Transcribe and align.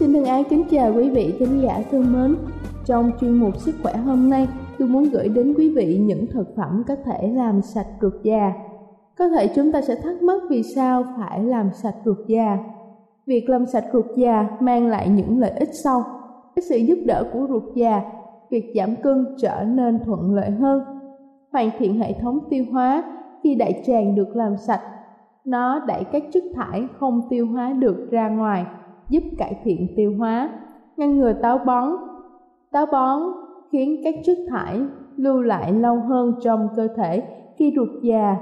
Xin 0.00 0.12
thân 0.12 0.24
ái 0.24 0.44
kính 0.44 0.64
chào 0.70 0.92
quý 0.96 1.10
vị 1.10 1.34
khán 1.38 1.60
giả 1.60 1.82
thân 1.90 2.12
mến. 2.12 2.36
Trong 2.84 3.10
chuyên 3.20 3.32
mục 3.32 3.56
sức 3.56 3.74
khỏe 3.82 3.96
hôm 3.96 4.30
nay, 4.30 4.48
tôi 4.78 4.88
muốn 4.88 5.04
gửi 5.04 5.28
đến 5.28 5.54
quý 5.58 5.74
vị 5.76 5.98
những 5.98 6.26
thực 6.26 6.56
phẩm 6.56 6.82
có 6.88 6.96
thể 7.04 7.28
làm 7.34 7.62
sạch 7.62 7.86
ruột 8.00 8.12
già. 8.22 8.52
Có 9.18 9.28
thể 9.28 9.48
chúng 9.54 9.72
ta 9.72 9.80
sẽ 9.80 9.94
thắc 9.94 10.22
mắc 10.22 10.42
vì 10.50 10.62
sao 10.62 11.04
phải 11.16 11.44
làm 11.44 11.70
sạch 11.72 11.94
ruột 12.04 12.16
già. 12.26 12.58
Việc 13.26 13.48
làm 13.48 13.66
sạch 13.66 13.84
ruột 13.92 14.04
già 14.16 14.48
mang 14.60 14.86
lại 14.86 15.08
những 15.08 15.38
lợi 15.38 15.50
ích 15.50 15.74
sau. 15.84 16.04
Với 16.56 16.62
sự 16.68 16.76
giúp 16.76 16.98
đỡ 17.06 17.24
của 17.32 17.46
ruột 17.48 17.74
già, 17.74 18.02
việc 18.50 18.72
giảm 18.74 18.96
cân 18.96 19.26
trở 19.42 19.64
nên 19.64 19.98
thuận 20.04 20.34
lợi 20.34 20.50
hơn. 20.50 20.82
Hoàn 21.52 21.70
thiện 21.78 21.98
hệ 21.98 22.12
thống 22.12 22.38
tiêu 22.50 22.64
hóa 22.72 23.02
khi 23.42 23.54
đại 23.54 23.82
tràng 23.86 24.14
được 24.14 24.36
làm 24.36 24.56
sạch, 24.56 24.82
nó 25.44 25.80
đẩy 25.86 26.04
các 26.04 26.22
chất 26.32 26.42
thải 26.54 26.86
không 26.98 27.20
tiêu 27.30 27.46
hóa 27.46 27.72
được 27.72 28.10
ra 28.10 28.28
ngoài 28.28 28.64
giúp 29.10 29.22
cải 29.38 29.60
thiện 29.64 29.86
tiêu 29.96 30.14
hóa, 30.18 30.50
ngăn 30.96 31.18
ngừa 31.18 31.32
táo 31.32 31.58
bón. 31.58 31.92
Táo 32.72 32.86
bón 32.92 33.22
khiến 33.72 34.00
các 34.04 34.14
chất 34.24 34.38
thải 34.48 34.80
lưu 35.16 35.40
lại 35.40 35.72
lâu 35.72 35.96
hơn 35.96 36.34
trong 36.42 36.68
cơ 36.76 36.88
thể 36.96 37.22
khi 37.56 37.72
ruột 37.76 37.88
già 38.02 38.36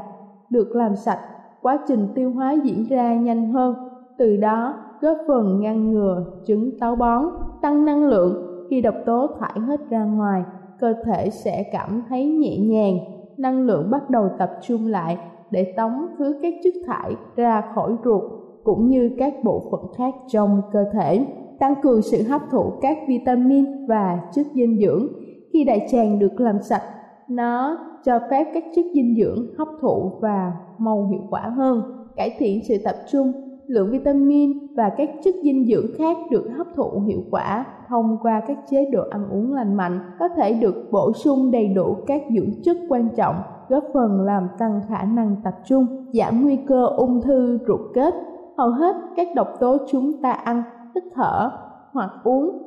được 0.51 0.77
làm 0.77 0.97
sạch, 0.97 1.21
quá 1.62 1.79
trình 1.89 2.09
tiêu 2.15 2.31
hóa 2.31 2.53
diễn 2.65 2.84
ra 2.89 3.15
nhanh 3.15 3.53
hơn, 3.53 3.75
từ 4.19 4.37
đó 4.37 4.75
góp 5.01 5.19
phần 5.29 5.61
ngăn 5.61 5.91
ngừa 5.91 6.25
chứng 6.47 6.79
táo 6.81 6.97
bón, 6.97 7.25
tăng 7.62 7.85
năng 7.85 8.05
lượng. 8.05 8.45
Khi 8.71 8.81
độc 8.81 8.95
tố 9.06 9.27
thải 9.41 9.61
hết 9.61 9.81
ra 9.91 10.05
ngoài, 10.05 10.45
cơ 10.79 10.95
thể 11.05 11.31
sẽ 11.31 11.62
cảm 11.73 12.03
thấy 12.09 12.27
nhẹ 12.27 12.59
nhàng, 12.59 12.97
năng 13.37 13.61
lượng 13.67 13.91
bắt 13.91 14.11
đầu 14.11 14.29
tập 14.39 14.50
trung 14.62 14.87
lại 14.87 15.19
để 15.50 15.73
tống 15.77 16.06
thứ 16.19 16.39
các 16.43 16.55
chất 16.65 16.75
thải 16.87 17.17
ra 17.37 17.73
khỏi 17.75 17.97
ruột 18.05 18.23
cũng 18.69 18.89
như 18.89 19.11
các 19.19 19.34
bộ 19.45 19.62
phận 19.71 19.81
khác 19.97 20.15
trong 20.27 20.62
cơ 20.73 20.84
thể, 20.93 21.27
tăng 21.59 21.75
cường 21.83 22.03
sự 22.03 22.23
hấp 22.23 22.41
thụ 22.51 22.73
các 22.81 22.99
vitamin 23.09 23.87
và 23.87 24.21
chất 24.34 24.47
dinh 24.55 24.79
dưỡng. 24.81 25.06
Khi 25.53 25.65
đại 25.65 25.87
tràng 25.91 26.19
được 26.19 26.41
làm 26.41 26.62
sạch, 26.62 26.83
nó 27.29 27.79
cho 28.05 28.19
phép 28.31 28.45
các 28.55 28.65
chất 28.75 28.84
dinh 28.95 29.17
dưỡng 29.19 29.47
hấp 29.59 29.69
thụ 29.81 30.12
và 30.21 30.53
mau 30.79 31.09
hiệu 31.11 31.21
quả 31.31 31.41
hơn, 31.41 31.83
cải 32.17 32.37
thiện 32.39 32.61
sự 32.69 32.75
tập 32.84 32.95
trung, 33.12 33.33
lượng 33.67 33.91
vitamin 33.91 34.75
và 34.77 34.91
các 34.97 35.11
chất 35.25 35.35
dinh 35.43 35.67
dưỡng 35.67 35.87
khác 35.99 36.17
được 36.31 36.50
hấp 36.56 36.67
thụ 36.75 37.00
hiệu 37.06 37.21
quả 37.31 37.67
thông 37.89 38.17
qua 38.23 38.43
các 38.47 38.59
chế 38.71 38.91
độ 38.93 39.03
ăn 39.11 39.29
uống 39.31 39.55
lành 39.55 39.75
mạnh 39.75 40.00
có 40.19 40.29
thể 40.37 40.53
được 40.53 40.75
bổ 40.93 41.12
sung 41.12 41.50
đầy 41.50 41.69
đủ 41.69 41.97
các 42.06 42.23
dưỡng 42.35 42.62
chất 42.65 42.77
quan 42.89 43.09
trọng 43.17 43.37
góp 43.69 43.85
phần 43.95 44.21
làm 44.21 44.49
tăng 44.59 44.81
khả 44.89 45.05
năng 45.05 45.37
tập 45.45 45.55
trung, 45.65 45.87
giảm 46.12 46.43
nguy 46.43 46.56
cơ 46.56 46.87
ung 46.87 47.21
thư 47.23 47.59
ruột 47.67 47.81
kết 47.95 48.15
hầu 48.59 48.71
hết 48.71 48.97
các 49.17 49.29
độc 49.35 49.49
tố 49.61 49.77
chúng 49.91 50.23
ta 50.23 50.31
ăn, 50.33 50.63
hít 50.95 51.05
thở 51.15 51.51
hoặc 51.93 52.11
uống 52.25 52.63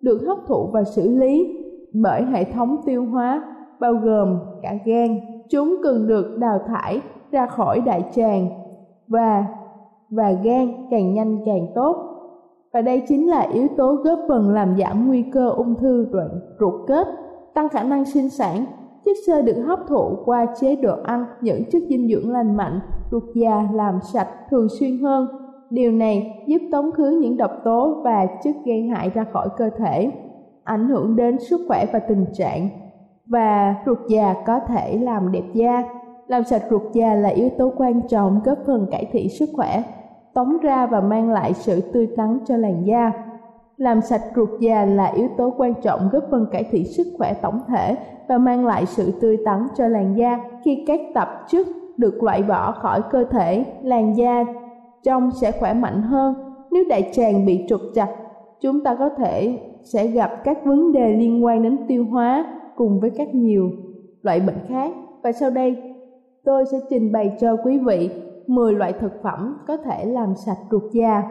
được 0.00 0.18
hấp 0.26 0.38
thụ 0.46 0.68
và 0.72 0.84
xử 0.84 1.08
lý 1.08 1.56
bởi 1.94 2.24
hệ 2.24 2.44
thống 2.44 2.76
tiêu 2.86 3.04
hóa 3.04 3.42
bao 3.80 3.94
gồm 3.94 4.38
cả 4.62 4.74
gan. 4.84 5.20
Chúng 5.50 5.76
cần 5.82 6.06
được 6.06 6.38
đào 6.38 6.58
thải 6.66 7.00
ra 7.30 7.46
khỏi 7.46 7.80
đại 7.80 8.04
tràng 8.14 8.48
và 9.08 9.44
và 10.10 10.32
gan 10.32 10.72
càng 10.90 11.14
nhanh 11.14 11.38
càng 11.46 11.66
tốt. 11.74 11.96
Và 12.72 12.82
đây 12.82 13.02
chính 13.08 13.30
là 13.30 13.40
yếu 13.40 13.68
tố 13.76 13.94
góp 13.94 14.18
phần 14.28 14.50
làm 14.50 14.76
giảm 14.78 15.08
nguy 15.08 15.22
cơ 15.22 15.48
ung 15.48 15.74
thư 15.74 16.06
đoạn 16.12 16.28
ruột 16.60 16.74
kết, 16.88 17.06
tăng 17.54 17.68
khả 17.68 17.82
năng 17.82 18.04
sinh 18.04 18.30
sản. 18.30 18.64
Chất 19.04 19.16
xơ 19.26 19.42
được 19.42 19.62
hấp 19.66 19.78
thụ 19.88 20.16
qua 20.24 20.46
chế 20.60 20.76
độ 20.76 20.96
ăn 21.04 21.24
những 21.40 21.64
chất 21.70 21.82
dinh 21.88 22.08
dưỡng 22.08 22.30
lành 22.30 22.56
mạnh 22.56 22.80
ruột 23.10 23.22
già 23.34 23.68
làm 23.72 23.98
sạch 24.12 24.28
thường 24.50 24.68
xuyên 24.80 24.98
hơn. 24.98 25.26
Điều 25.70 25.92
này 25.92 26.44
giúp 26.46 26.58
tống 26.72 26.92
khứ 26.92 27.18
những 27.22 27.36
độc 27.36 27.50
tố 27.64 28.00
và 28.04 28.26
chất 28.44 28.56
gây 28.66 28.82
hại 28.82 29.10
ra 29.10 29.24
khỏi 29.32 29.48
cơ 29.56 29.70
thể, 29.78 30.10
ảnh 30.64 30.88
hưởng 30.88 31.16
đến 31.16 31.38
sức 31.38 31.60
khỏe 31.68 31.86
và 31.92 31.98
tình 31.98 32.26
trạng. 32.32 32.68
Và 33.26 33.74
ruột 33.86 33.98
già 34.08 34.34
có 34.46 34.60
thể 34.60 34.98
làm 34.98 35.32
đẹp 35.32 35.44
da. 35.54 35.84
Làm 36.26 36.44
sạch 36.44 36.62
ruột 36.70 36.82
già 36.92 37.14
là 37.14 37.28
yếu 37.28 37.48
tố 37.58 37.72
quan 37.76 38.00
trọng 38.08 38.40
góp 38.44 38.58
phần 38.66 38.86
cải 38.90 39.08
thiện 39.12 39.28
sức 39.28 39.48
khỏe, 39.52 39.82
tống 40.34 40.58
ra 40.62 40.86
và 40.86 41.00
mang 41.00 41.30
lại 41.30 41.54
sự 41.54 41.80
tươi 41.92 42.08
tắn 42.16 42.38
cho 42.46 42.56
làn 42.56 42.86
da. 42.86 43.12
Làm 43.76 44.00
sạch 44.00 44.22
ruột 44.36 44.48
già 44.60 44.84
là 44.84 45.06
yếu 45.06 45.28
tố 45.36 45.54
quan 45.56 45.74
trọng 45.82 46.08
góp 46.12 46.24
phần 46.30 46.46
cải 46.52 46.64
thiện 46.64 46.84
sức 46.84 47.06
khỏe 47.18 47.34
tổng 47.34 47.60
thể 47.68 47.96
và 48.28 48.38
mang 48.38 48.66
lại 48.66 48.86
sự 48.86 49.12
tươi 49.20 49.38
tắn 49.44 49.66
cho 49.76 49.88
làn 49.88 50.16
da 50.16 50.38
khi 50.64 50.84
các 50.86 51.00
tạp 51.14 51.28
chất 51.48 51.66
được 51.96 52.22
loại 52.22 52.42
bỏ 52.42 52.72
khỏi 52.72 53.02
cơ 53.10 53.24
thể, 53.24 53.64
làn 53.82 54.16
da 54.16 54.44
trong 55.02 55.30
sẽ 55.30 55.52
khỏe 55.52 55.74
mạnh 55.74 56.02
hơn. 56.02 56.34
Nếu 56.70 56.84
đại 56.88 57.10
tràng 57.12 57.46
bị 57.46 57.64
trục 57.68 57.80
chặt, 57.94 58.08
chúng 58.60 58.84
ta 58.84 58.94
có 58.94 59.08
thể 59.08 59.58
sẽ 59.82 60.06
gặp 60.06 60.30
các 60.44 60.64
vấn 60.64 60.92
đề 60.92 61.12
liên 61.12 61.44
quan 61.44 61.62
đến 61.62 61.78
tiêu 61.88 62.04
hóa 62.10 62.44
cùng 62.76 63.00
với 63.00 63.10
các 63.10 63.34
nhiều 63.34 63.70
loại 64.22 64.40
bệnh 64.40 64.58
khác. 64.68 64.92
Và 65.22 65.32
sau 65.32 65.50
đây, 65.50 65.76
tôi 66.44 66.64
sẽ 66.72 66.78
trình 66.90 67.12
bày 67.12 67.36
cho 67.40 67.56
quý 67.64 67.78
vị 67.78 68.10
10 68.46 68.74
loại 68.74 68.92
thực 68.92 69.22
phẩm 69.22 69.56
có 69.66 69.76
thể 69.76 70.04
làm 70.04 70.34
sạch 70.36 70.58
ruột 70.70 70.92
da. 70.92 71.22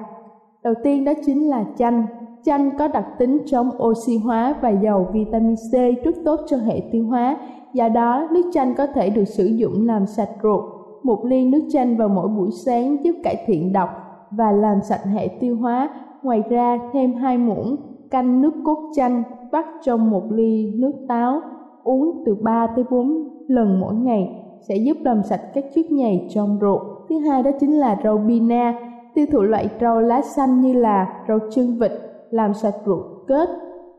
Đầu 0.63 0.73
tiên 0.83 1.05
đó 1.05 1.11
chính 1.25 1.49
là 1.49 1.65
chanh. 1.77 2.05
Chanh 2.45 2.77
có 2.77 2.87
đặc 2.87 3.05
tính 3.17 3.37
chống 3.45 3.69
oxy 3.83 4.17
hóa 4.17 4.55
và 4.61 4.69
giàu 4.69 5.07
vitamin 5.13 5.55
C 5.55 6.03
rất 6.03 6.15
tốt 6.25 6.39
cho 6.47 6.57
hệ 6.57 6.81
tiêu 6.91 7.05
hóa. 7.05 7.37
Do 7.73 7.89
đó, 7.89 8.27
nước 8.31 8.49
chanh 8.53 8.75
có 8.75 8.87
thể 8.87 9.09
được 9.09 9.25
sử 9.25 9.45
dụng 9.45 9.87
làm 9.87 10.05
sạch 10.05 10.29
ruột. 10.43 10.63
Một 11.03 11.25
ly 11.25 11.45
nước 11.45 11.61
chanh 11.69 11.97
vào 11.97 12.07
mỗi 12.07 12.27
buổi 12.27 12.49
sáng 12.65 13.03
giúp 13.03 13.15
cải 13.23 13.43
thiện 13.45 13.73
độc 13.73 13.89
và 14.31 14.51
làm 14.51 14.77
sạch 14.81 15.05
hệ 15.13 15.27
tiêu 15.27 15.57
hóa. 15.57 15.89
Ngoài 16.23 16.43
ra, 16.49 16.79
thêm 16.93 17.13
2 17.13 17.37
muỗng 17.37 17.75
canh 18.11 18.41
nước 18.41 18.53
cốt 18.65 18.91
chanh 18.95 19.23
vắt 19.51 19.65
trong 19.83 20.11
một 20.11 20.23
ly 20.31 20.73
nước 20.75 20.93
táo, 21.07 21.41
uống 21.83 22.23
từ 22.25 22.35
3 22.35 22.67
tới 22.75 22.85
4 22.91 23.29
lần 23.47 23.79
mỗi 23.79 23.95
ngày 23.95 24.29
sẽ 24.67 24.75
giúp 24.75 24.97
làm 25.03 25.23
sạch 25.23 25.41
các 25.53 25.65
chất 25.75 25.91
nhầy 25.91 26.27
trong 26.29 26.57
ruột. 26.61 26.81
Thứ 27.09 27.19
hai 27.19 27.43
đó 27.43 27.51
chính 27.59 27.79
là 27.79 27.99
rau 28.03 28.17
bina, 28.17 28.79
tiêu 29.13 29.25
thụ 29.31 29.41
loại 29.41 29.69
rau 29.81 30.01
lá 30.01 30.21
xanh 30.21 30.61
như 30.61 30.73
là 30.73 31.23
rau 31.27 31.39
chân 31.51 31.77
vịt 31.79 31.91
làm 32.33 32.53
sạch 32.53 32.75
ruột 32.85 33.05
kết 33.27 33.49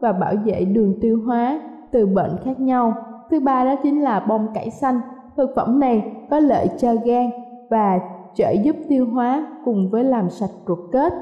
và 0.00 0.12
bảo 0.12 0.34
vệ 0.44 0.64
đường 0.64 0.94
tiêu 1.00 1.18
hóa 1.26 1.60
từ 1.90 2.06
bệnh 2.06 2.30
khác 2.44 2.60
nhau. 2.60 2.94
Thứ 3.30 3.40
ba 3.40 3.64
đó 3.64 3.74
chính 3.82 4.02
là 4.02 4.20
bông 4.28 4.46
cải 4.54 4.70
xanh. 4.70 5.00
Thực 5.36 5.50
phẩm 5.56 5.80
này 5.80 6.12
có 6.30 6.38
lợi 6.38 6.68
cho 6.78 6.94
gan 7.04 7.30
và 7.70 8.00
trợ 8.34 8.50
giúp 8.50 8.76
tiêu 8.88 9.06
hóa 9.06 9.46
cùng 9.64 9.90
với 9.90 10.04
làm 10.04 10.30
sạch 10.30 10.50
ruột 10.66 10.78
kết. 10.92 11.12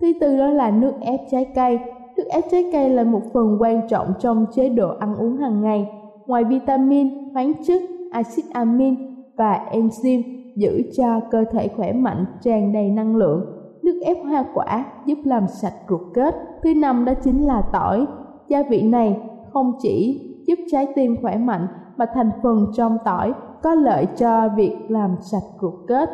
Thứ 0.00 0.12
tư 0.20 0.38
đó 0.38 0.46
là 0.46 0.70
nước 0.70 0.92
ép 1.00 1.20
trái 1.30 1.44
cây. 1.54 1.78
Nước 2.16 2.24
ép 2.30 2.44
trái 2.50 2.70
cây 2.72 2.90
là 2.90 3.04
một 3.04 3.22
phần 3.32 3.56
quan 3.60 3.88
trọng 3.88 4.12
trong 4.18 4.46
chế 4.54 4.68
độ 4.68 4.88
ăn 5.00 5.16
uống 5.16 5.36
hàng 5.36 5.62
ngày. 5.62 5.88
Ngoài 6.26 6.44
vitamin, 6.44 7.32
khoáng 7.32 7.52
chất, 7.66 7.82
axit 8.10 8.44
amin 8.52 8.94
và 9.36 9.66
enzyme 9.72 10.22
giữ 10.56 10.82
cho 10.96 11.20
cơ 11.30 11.44
thể 11.52 11.68
khỏe 11.68 11.92
mạnh, 11.92 12.24
tràn 12.42 12.72
đầy 12.72 12.90
năng 12.90 13.16
lượng. 13.16 13.53
Nước 13.84 14.00
ép 14.04 14.16
hoa 14.24 14.44
quả 14.54 14.84
giúp 15.06 15.18
làm 15.24 15.48
sạch 15.48 15.74
ruột 15.88 16.00
kết. 16.14 16.34
Thứ 16.62 16.74
năm 16.74 17.04
đó 17.04 17.12
chính 17.14 17.46
là 17.46 17.62
tỏi. 17.72 18.06
Gia 18.48 18.62
vị 18.62 18.82
này 18.82 19.20
không 19.52 19.72
chỉ 19.82 20.20
giúp 20.46 20.58
trái 20.70 20.86
tim 20.94 21.16
khỏe 21.22 21.36
mạnh 21.36 21.66
mà 21.96 22.06
thành 22.14 22.30
phần 22.42 22.66
trong 22.76 22.98
tỏi 23.04 23.32
có 23.62 23.74
lợi 23.74 24.06
cho 24.16 24.48
việc 24.56 24.76
làm 24.88 25.16
sạch 25.20 25.42
ruột 25.60 25.74
kết. 25.88 26.10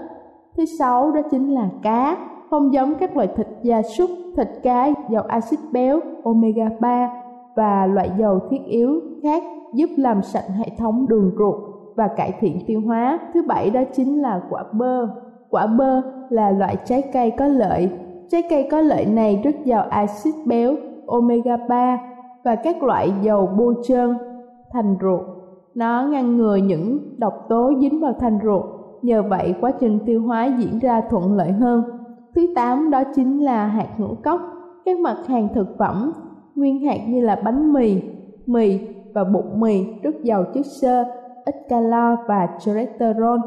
Thứ 0.57 0.65
sáu 0.65 1.11
đó 1.11 1.21
chính 1.31 1.55
là 1.55 1.69
cá, 1.83 2.17
không 2.51 2.73
giống 2.73 2.95
các 2.95 3.17
loại 3.17 3.29
thịt 3.37 3.47
gia 3.63 3.83
súc, 3.83 4.11
thịt 4.37 4.49
cá 4.63 4.89
giàu 5.11 5.23
axit 5.23 5.61
béo 5.73 6.01
omega 6.25 6.69
3 6.81 7.11
và 7.57 7.87
loại 7.87 8.11
dầu 8.19 8.39
thiết 8.51 8.65
yếu 8.67 9.01
khác 9.23 9.43
giúp 9.75 9.91
làm 9.97 10.23
sạch 10.23 10.45
hệ 10.59 10.67
thống 10.79 11.07
đường 11.09 11.33
ruột 11.39 11.55
và 11.97 12.09
cải 12.17 12.33
thiện 12.41 12.59
tiêu 12.67 12.81
hóa. 12.87 13.19
Thứ 13.35 13.43
bảy 13.49 13.71
đó 13.71 13.81
chính 13.93 14.23
là 14.23 14.43
quả 14.51 14.65
bơ. 14.73 15.07
Quả 15.51 15.67
bơ 15.67 16.01
là 16.31 16.51
loại 16.51 16.77
trái 16.85 17.03
cây 17.13 17.31
có 17.31 17.47
lợi. 17.47 17.91
Trái 18.29 18.43
cây 18.51 18.69
có 18.71 18.81
lợi 18.81 19.07
này 19.07 19.41
rất 19.45 19.65
giàu 19.65 19.83
axit 19.91 20.35
béo 20.47 20.75
omega 21.07 21.57
3 21.57 21.99
và 22.45 22.55
các 22.55 22.83
loại 22.83 23.13
dầu 23.23 23.49
bôi 23.59 23.75
trơn 23.83 24.17
thành 24.73 24.97
ruột. 25.03 25.21
Nó 25.75 26.03
ngăn 26.03 26.37
ngừa 26.37 26.57
những 26.57 26.99
độc 27.19 27.35
tố 27.49 27.73
dính 27.81 28.01
vào 28.01 28.13
thành 28.21 28.39
ruột, 28.45 28.65
nhờ 29.03 29.23
vậy 29.23 29.55
quá 29.61 29.71
trình 29.81 29.99
tiêu 30.07 30.23
hóa 30.23 30.47
diễn 30.59 30.79
ra 30.79 31.01
thuận 31.11 31.35
lợi 31.35 31.53
hơn. 31.53 31.83
Thứ 32.35 32.47
tám 32.55 32.91
đó 32.91 33.03
chính 33.15 33.45
là 33.45 33.67
hạt 33.67 33.89
ngũ 33.99 34.15
cốc, 34.25 34.41
các 34.85 34.99
mặt 34.99 35.17
hàng 35.27 35.49
thực 35.55 35.79
phẩm 35.79 36.13
nguyên 36.55 36.85
hạt 36.85 36.99
như 37.09 37.21
là 37.21 37.37
bánh 37.45 37.73
mì, 37.73 38.03
mì 38.47 38.81
và 39.15 39.25
bột 39.25 39.45
mì 39.57 39.85
rất 40.03 40.23
giàu 40.23 40.45
chất 40.55 40.67
xơ, 40.67 41.05
ít 41.45 41.55
calo 41.69 42.17
và 42.29 42.49
cholesterol. 42.59 43.39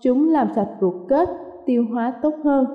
Chúng 0.00 0.28
làm 0.28 0.48
sạch 0.54 0.68
ruột 0.80 0.94
kết, 1.08 1.28
tiêu 1.68 1.84
hóa 1.92 2.12
tốt 2.22 2.34
hơn. 2.44 2.66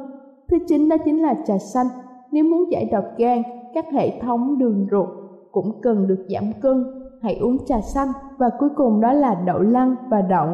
Thứ 0.50 0.58
chín 0.68 0.90
đó 0.90 0.96
chính 1.06 1.22
là 1.22 1.36
trà 1.46 1.58
xanh. 1.58 1.88
Nếu 2.32 2.44
muốn 2.44 2.72
giải 2.72 2.90
độc 2.92 3.06
gan, 3.18 3.42
các 3.74 3.86
hệ 3.94 4.20
thống 4.20 4.58
đường 4.58 4.88
ruột 4.92 5.10
cũng 5.52 5.82
cần 5.82 6.08
được 6.08 6.26
giảm 6.30 6.44
cân. 6.62 6.86
Hãy 7.22 7.36
uống 7.36 7.66
trà 7.66 7.82
xanh 7.82 8.08
và 8.38 8.50
cuối 8.60 8.70
cùng 8.76 9.02
đó 9.02 9.14
là 9.14 9.36
đậu 9.46 9.60
lăng 9.60 9.96
và 10.10 10.22
đậu. 10.22 10.48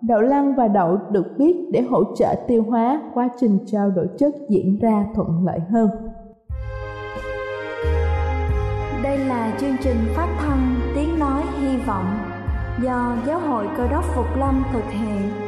Đậu 0.00 0.20
lăng 0.20 0.54
và 0.54 0.68
đậu 0.68 0.98
được 1.10 1.26
biết 1.38 1.68
để 1.72 1.80
hỗ 1.80 2.04
trợ 2.14 2.34
tiêu 2.48 2.64
hóa, 2.68 3.02
quá 3.14 3.28
trình 3.40 3.58
trao 3.66 3.90
đổi 3.90 4.08
chất 4.18 4.34
diễn 4.48 4.78
ra 4.78 5.06
thuận 5.14 5.28
lợi 5.44 5.60
hơn. 5.70 5.88
Đây 9.02 9.18
là 9.18 9.56
chương 9.60 9.76
trình 9.80 9.96
phát 10.16 10.36
thanh 10.38 10.74
Tiếng 10.94 11.18
Nói 11.18 11.42
Hy 11.60 11.76
Vọng 11.86 12.06
do 12.82 13.16
Giáo 13.26 13.38
hội 13.38 13.66
Cơ 13.76 13.88
đốc 13.88 14.04
Phục 14.04 14.26
Lâm 14.38 14.62
thực 14.72 14.84
hiện. 14.84 15.47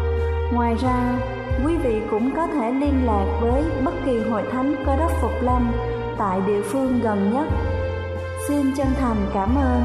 Ngoài 0.53 0.75
ra, 0.75 1.19
quý 1.65 1.77
vị 1.77 1.95
cũng 2.09 2.31
có 2.35 2.47
thể 2.47 2.71
liên 2.71 3.05
lạc 3.05 3.39
với 3.41 3.63
bất 3.85 3.93
kỳ 4.05 4.19
hội 4.19 4.43
thánh 4.51 4.75
Cơ 4.85 4.95
đốc 4.95 5.11
Phục 5.21 5.31
Lâm 5.41 5.71
tại 6.17 6.39
địa 6.47 6.61
phương 6.61 6.99
gần 7.03 7.31
nhất. 7.33 7.47
Xin 8.47 8.61
chân 8.77 8.87
thành 8.99 9.17
cảm 9.33 9.55
ơn 9.55 9.81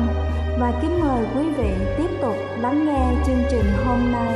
và 0.60 0.78
kính 0.82 1.00
mời 1.00 1.24
quý 1.36 1.42
vị 1.58 1.70
tiếp 1.98 2.08
tục 2.22 2.34
lắng 2.60 2.86
nghe 2.86 3.22
chương 3.26 3.42
trình 3.50 3.64
hôm 3.86 4.12
nay. 4.12 4.34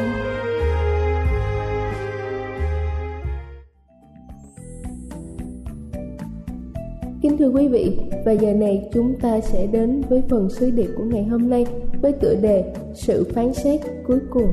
Kính 7.22 7.36
thưa 7.38 7.48
quý 7.48 7.68
vị, 7.68 7.98
và 8.24 8.32
giờ 8.32 8.52
này 8.52 8.88
chúng 8.92 9.14
ta 9.22 9.40
sẽ 9.40 9.66
đến 9.66 10.02
với 10.08 10.22
phần 10.30 10.50
sứ 10.50 10.70
điệp 10.70 10.88
của 10.96 11.04
ngày 11.04 11.24
hôm 11.24 11.50
nay 11.50 11.66
với 12.02 12.12
tựa 12.12 12.34
đề 12.34 12.74
Sự 12.94 13.26
phán 13.34 13.54
xét 13.54 13.80
cuối 14.06 14.18
cùng. 14.30 14.52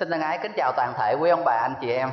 Xin 0.00 0.10
thân 0.10 0.20
ái 0.20 0.38
kính 0.42 0.52
chào 0.56 0.72
toàn 0.76 0.92
thể 0.98 1.14
quý 1.20 1.30
ông 1.30 1.44
bà 1.44 1.52
anh 1.52 1.74
chị 1.80 1.90
em. 1.90 2.08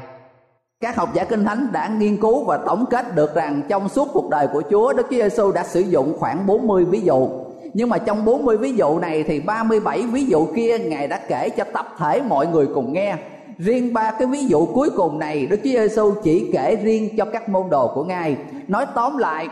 Các 0.81 0.95
học 0.95 1.09
giả 1.13 1.23
kinh 1.23 1.45
thánh 1.45 1.67
đã 1.71 1.87
nghiên 1.87 2.21
cứu 2.21 2.43
và 2.43 2.57
tổng 2.65 2.85
kết 2.89 3.15
được 3.15 3.35
rằng 3.35 3.61
trong 3.69 3.89
suốt 3.89 4.07
cuộc 4.13 4.29
đời 4.29 4.47
của 4.47 4.61
Chúa, 4.69 4.93
Đức 4.93 5.03
Chúa 5.09 5.15
Giêsu 5.15 5.51
đã 5.51 5.63
sử 5.63 5.79
dụng 5.79 6.17
khoảng 6.19 6.47
40 6.47 6.85
ví 6.85 7.01
dụ. 7.01 7.29
Nhưng 7.73 7.89
mà 7.89 7.97
trong 7.97 8.25
40 8.25 8.57
ví 8.57 8.73
dụ 8.73 8.99
này 8.99 9.23
thì 9.23 9.39
37 9.39 10.01
ví 10.01 10.25
dụ 10.25 10.47
kia 10.55 10.79
Ngài 10.79 11.07
đã 11.07 11.19
kể 11.27 11.49
cho 11.49 11.63
tập 11.73 11.85
thể 11.97 12.21
mọi 12.21 12.47
người 12.47 12.67
cùng 12.73 12.93
nghe 12.93 13.15
riêng 13.57 13.93
ba 13.93 14.11
cái 14.11 14.27
ví 14.27 14.45
dụ 14.45 14.65
cuối 14.65 14.89
cùng 14.95 15.19
này 15.19 15.45
Đức 15.45 15.57
Chúa 15.63 15.69
Giêsu 15.69 16.13
chỉ 16.23 16.49
kể 16.53 16.75
riêng 16.75 17.17
cho 17.17 17.25
các 17.25 17.49
môn 17.49 17.69
đồ 17.69 17.91
của 17.95 18.03
Ngài. 18.03 18.37
Nói 18.67 18.85
tóm 18.95 19.17
lại, 19.17 19.47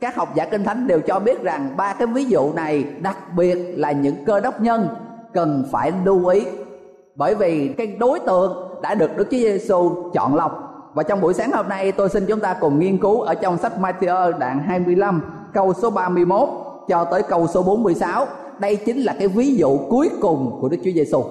các 0.00 0.16
học 0.16 0.34
giả 0.34 0.44
kinh 0.44 0.64
thánh 0.64 0.86
đều 0.86 1.00
cho 1.00 1.18
biết 1.18 1.42
rằng 1.42 1.70
ba 1.76 1.92
cái 1.92 2.06
ví 2.06 2.24
dụ 2.24 2.52
này 2.52 2.84
đặc 3.00 3.16
biệt 3.36 3.58
là 3.76 3.92
những 3.92 4.24
cơ 4.24 4.40
đốc 4.40 4.60
nhân 4.60 4.88
cần 5.32 5.64
phải 5.72 5.92
lưu 6.04 6.26
ý. 6.26 6.42
Bởi 7.16 7.34
vì 7.34 7.74
cái 7.78 7.86
đối 7.86 8.20
tượng 8.20 8.78
đã 8.82 8.94
được 8.94 9.16
Đức 9.16 9.24
Chúa 9.30 9.36
Giêsu 9.36 10.10
chọn 10.14 10.34
lọc. 10.34 10.62
Và 10.94 11.02
trong 11.02 11.20
buổi 11.20 11.34
sáng 11.34 11.52
hôm 11.52 11.68
nay, 11.68 11.92
tôi 11.92 12.08
xin 12.08 12.26
chúng 12.26 12.40
ta 12.40 12.56
cùng 12.60 12.78
nghiên 12.78 12.98
cứu 12.98 13.20
ở 13.20 13.34
trong 13.34 13.58
sách 13.58 13.72
Matthew 13.80 14.38
đoạn 14.38 14.58
25 14.66 15.22
câu 15.54 15.72
số 15.74 15.90
31 15.90 16.48
cho 16.88 17.04
tới 17.04 17.22
câu 17.22 17.46
số 17.46 17.62
46. 17.62 18.26
Đây 18.58 18.76
chính 18.76 18.98
là 18.98 19.14
cái 19.18 19.28
ví 19.28 19.56
dụ 19.56 19.78
cuối 19.90 20.10
cùng 20.20 20.58
của 20.60 20.68
Đức 20.68 20.78
Chúa 20.84 20.90
Giêsu 20.90 21.24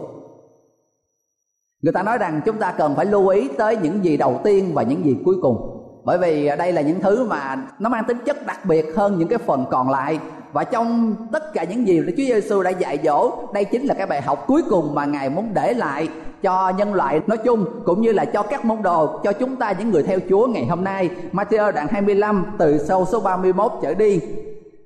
người 1.86 1.94
ta 1.94 2.04
nói 2.04 2.18
rằng 2.18 2.42
chúng 2.46 2.58
ta 2.58 2.72
cần 2.78 2.96
phải 2.96 3.06
lưu 3.06 3.28
ý 3.28 3.48
tới 3.58 3.78
những 3.78 4.06
gì 4.06 4.18
đầu 4.18 4.40
tiên 4.44 4.72
và 4.74 4.84
những 4.84 5.06
gì 5.06 5.18
cuối 5.26 5.36
cùng 5.42 5.75
bởi 6.06 6.18
vì 6.18 6.46
à, 6.46 6.56
đây 6.56 6.74
là 6.74 6.82
những 6.82 7.00
thứ 7.02 7.26
mà 7.26 7.58
nó 7.80 7.90
mang 7.90 8.04
tính 8.08 8.18
chất 8.26 8.46
đặc 8.46 8.66
biệt 8.66 8.86
hơn 8.96 9.18
những 9.20 9.28
cái 9.28 9.40
phần 9.40 9.66
còn 9.72 9.90
lại. 9.90 10.20
Và 10.54 10.64
trong 10.64 11.16
tất 11.32 11.54
cả 11.54 11.64
những 11.64 11.88
gì 11.88 12.02
Chúa 12.08 12.14
Giêsu 12.18 12.64
đã 12.64 12.70
dạy 12.70 13.00
dỗ, 13.04 13.32
đây 13.54 13.66
chính 13.66 13.86
là 13.86 13.94
cái 13.94 14.08
bài 14.08 14.22
học 14.22 14.44
cuối 14.48 14.62
cùng 14.70 14.96
mà 14.96 15.06
ngài 15.06 15.30
muốn 15.30 15.50
để 15.54 15.74
lại 15.74 16.10
cho 16.42 16.72
nhân 16.78 16.94
loại 16.94 17.22
nói 17.28 17.38
chung, 17.38 17.66
cũng 17.86 18.02
như 18.02 18.12
là 18.12 18.26
cho 18.26 18.44
các 18.44 18.66
môn 18.66 18.82
đồ, 18.82 19.20
cho 19.24 19.32
chúng 19.32 19.56
ta, 19.56 19.74
những 19.80 19.90
người 19.92 20.04
theo 20.04 20.20
Chúa 20.30 20.48
ngày 20.48 20.66
hôm 20.66 20.84
nay. 20.84 21.10
Matthew 21.32 21.72
đoạn 21.72 21.88
25 21.90 22.46
từ 22.58 22.78
sau 22.78 23.06
số 23.06 23.20
31 23.20 23.72
trở 23.82 23.94
đi. 23.94 24.20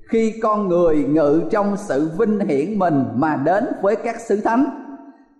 Khi 0.10 0.34
con 0.42 0.68
người 0.68 0.96
ngự 0.96 1.42
trong 1.52 1.78
sự 1.78 2.12
vinh 2.18 2.40
hiển 2.40 2.80
mình 2.80 3.06
mà 3.14 3.36
đến 3.36 3.66
với 3.82 3.96
các 3.96 4.22
sứ 4.22 4.42
thánh, 4.42 4.66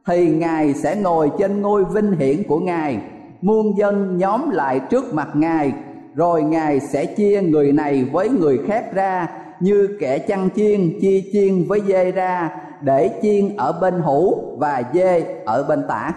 thì 0.08 0.30
ngài 0.30 0.74
sẽ 0.74 0.96
ngồi 0.96 1.32
trên 1.40 1.62
ngôi 1.62 1.86
vinh 1.86 2.12
hiển 2.12 2.44
của 2.48 2.60
ngài 2.60 3.00
muôn 3.42 3.78
dân 3.78 4.18
nhóm 4.18 4.50
lại 4.50 4.80
trước 4.80 5.14
mặt 5.14 5.28
ngài, 5.34 5.74
rồi 6.16 6.44
ngài 6.44 6.80
sẽ 6.80 7.06
chia 7.06 7.42
người 7.42 7.72
này 7.72 8.04
với 8.12 8.30
người 8.30 8.60
khác 8.68 8.94
ra, 8.94 9.28
như 9.60 9.98
kẻ 10.00 10.20
chăn 10.20 10.50
chiên 10.56 11.00
chia 11.02 11.24
chiên 11.34 11.68
với 11.68 11.82
dê 11.88 12.12
ra, 12.12 12.52
để 12.82 13.20
chiên 13.22 13.58
ở 13.58 13.72
bên 13.82 14.02
hữu 14.02 14.58
và 14.58 14.84
dê 14.94 15.42
ở 15.46 15.64
bên 15.64 15.84
tả 15.88 16.14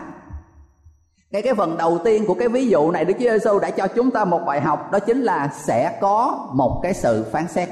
cái 1.32 1.42
cái 1.42 1.54
phần 1.54 1.76
đầu 1.78 1.98
tiên 2.04 2.24
của 2.26 2.34
cái 2.34 2.48
ví 2.48 2.68
dụ 2.68 2.90
này, 2.90 3.04
Đức 3.04 3.14
Chúa 3.18 3.30
Giêsu 3.30 3.58
đã 3.58 3.70
cho 3.70 3.86
chúng 3.86 4.10
ta 4.10 4.24
một 4.24 4.40
bài 4.46 4.60
học, 4.60 4.92
đó 4.92 4.98
chính 4.98 5.22
là 5.22 5.48
sẽ 5.54 5.98
có 6.00 6.48
một 6.52 6.80
cái 6.82 6.94
sự 6.94 7.24
phán 7.32 7.48
xét. 7.48 7.68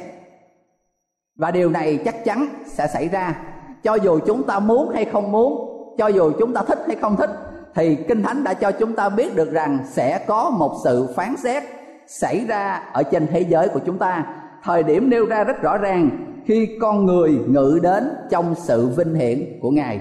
Và 1.37 1.50
điều 1.50 1.71
này 1.71 1.99
chắc 2.04 2.25
chắn 2.25 2.47
sẽ 2.66 2.87
xảy 2.87 3.09
ra 3.09 3.35
cho 3.83 3.95
dù 3.95 4.19
chúng 4.26 4.42
ta 4.42 4.59
muốn 4.59 4.90
hay 4.95 5.04
không 5.04 5.33
muốn, 5.33 5.71
cho 5.99 6.07
dù 6.07 6.33
chúng 6.38 6.54
ta 6.54 6.62
thích 6.62 6.78
hay 6.87 6.97
không 6.97 7.16
thích 7.16 7.30
thì 7.75 7.97
kinh 8.09 8.23
thánh 8.23 8.45
đã 8.45 8.55
cho 8.55 8.71
chúng 8.71 8.93
ta 8.93 9.09
biết 9.09 9.37
được 9.37 9.53
rằng 9.53 9.79
sẽ 9.91 10.25
có 10.27 10.50
một 10.50 10.81
sự 10.85 11.09
phán 11.17 11.37
xét 11.37 11.62
xảy 12.07 12.45
ra 12.49 12.83
ở 12.93 13.03
trên 13.03 13.27
thế 13.27 13.41
giới 13.41 13.69
của 13.69 13.81
chúng 13.87 13.99
ta. 13.99 14.25
Thời 14.62 14.83
điểm 14.83 15.11
nêu 15.11 15.27
ra 15.27 15.45
rất 15.45 15.62
rõ 15.62 15.79
ràng, 15.79 16.11
khi 16.47 16.79
con 16.81 17.07
người 17.07 17.39
ngự 17.47 17.79
đến 17.83 18.11
trong 18.31 18.55
sự 18.55 18.89
vinh 18.97 19.15
hiển 19.15 19.59
của 19.62 19.71
ngài. 19.71 20.00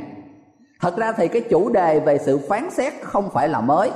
Thật 0.81 0.97
ra 0.97 1.11
thì 1.11 1.27
cái 1.27 1.41
chủ 1.41 1.69
đề 1.69 1.99
về 1.99 2.17
sự 2.17 2.39
phán 2.49 2.69
xét 2.69 2.93
không 3.03 3.29
phải 3.29 3.49
là 3.49 3.61
mới. 3.61 3.91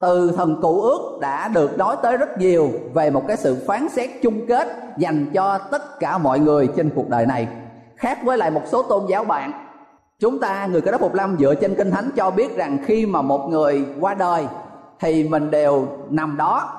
Từ 0.00 0.32
thần 0.36 0.58
cụ 0.62 0.80
ước 0.80 1.18
đã 1.20 1.48
được 1.48 1.78
nói 1.78 1.96
tới 2.02 2.16
rất 2.16 2.38
nhiều 2.38 2.68
về 2.94 3.10
một 3.10 3.22
cái 3.28 3.36
sự 3.36 3.64
phán 3.66 3.88
xét 3.88 4.10
chung 4.22 4.46
kết 4.46 4.68
dành 4.98 5.26
cho 5.34 5.58
tất 5.58 6.00
cả 6.00 6.18
mọi 6.18 6.40
người 6.40 6.68
trên 6.76 6.90
cuộc 6.94 7.08
đời 7.08 7.26
này. 7.26 7.48
Khác 7.96 8.18
với 8.24 8.38
lại 8.38 8.50
một 8.50 8.62
số 8.66 8.82
tôn 8.82 9.06
giáo 9.08 9.24
bạn 9.24 9.63
chúng 10.24 10.38
ta, 10.38 10.66
người 10.66 10.80
cơ 10.80 10.90
đốc 10.90 11.00
phục 11.00 11.14
lâm 11.14 11.36
dựa 11.38 11.54
trên 11.54 11.74
kinh 11.74 11.90
thánh 11.90 12.10
cho 12.16 12.30
biết 12.30 12.56
rằng 12.56 12.78
khi 12.86 13.06
mà 13.06 13.22
một 13.22 13.48
người 13.48 13.84
qua 14.00 14.14
đời, 14.14 14.46
thì 15.00 15.24
mình 15.24 15.50
đều 15.50 15.86
nằm 16.10 16.36
đó. 16.36 16.72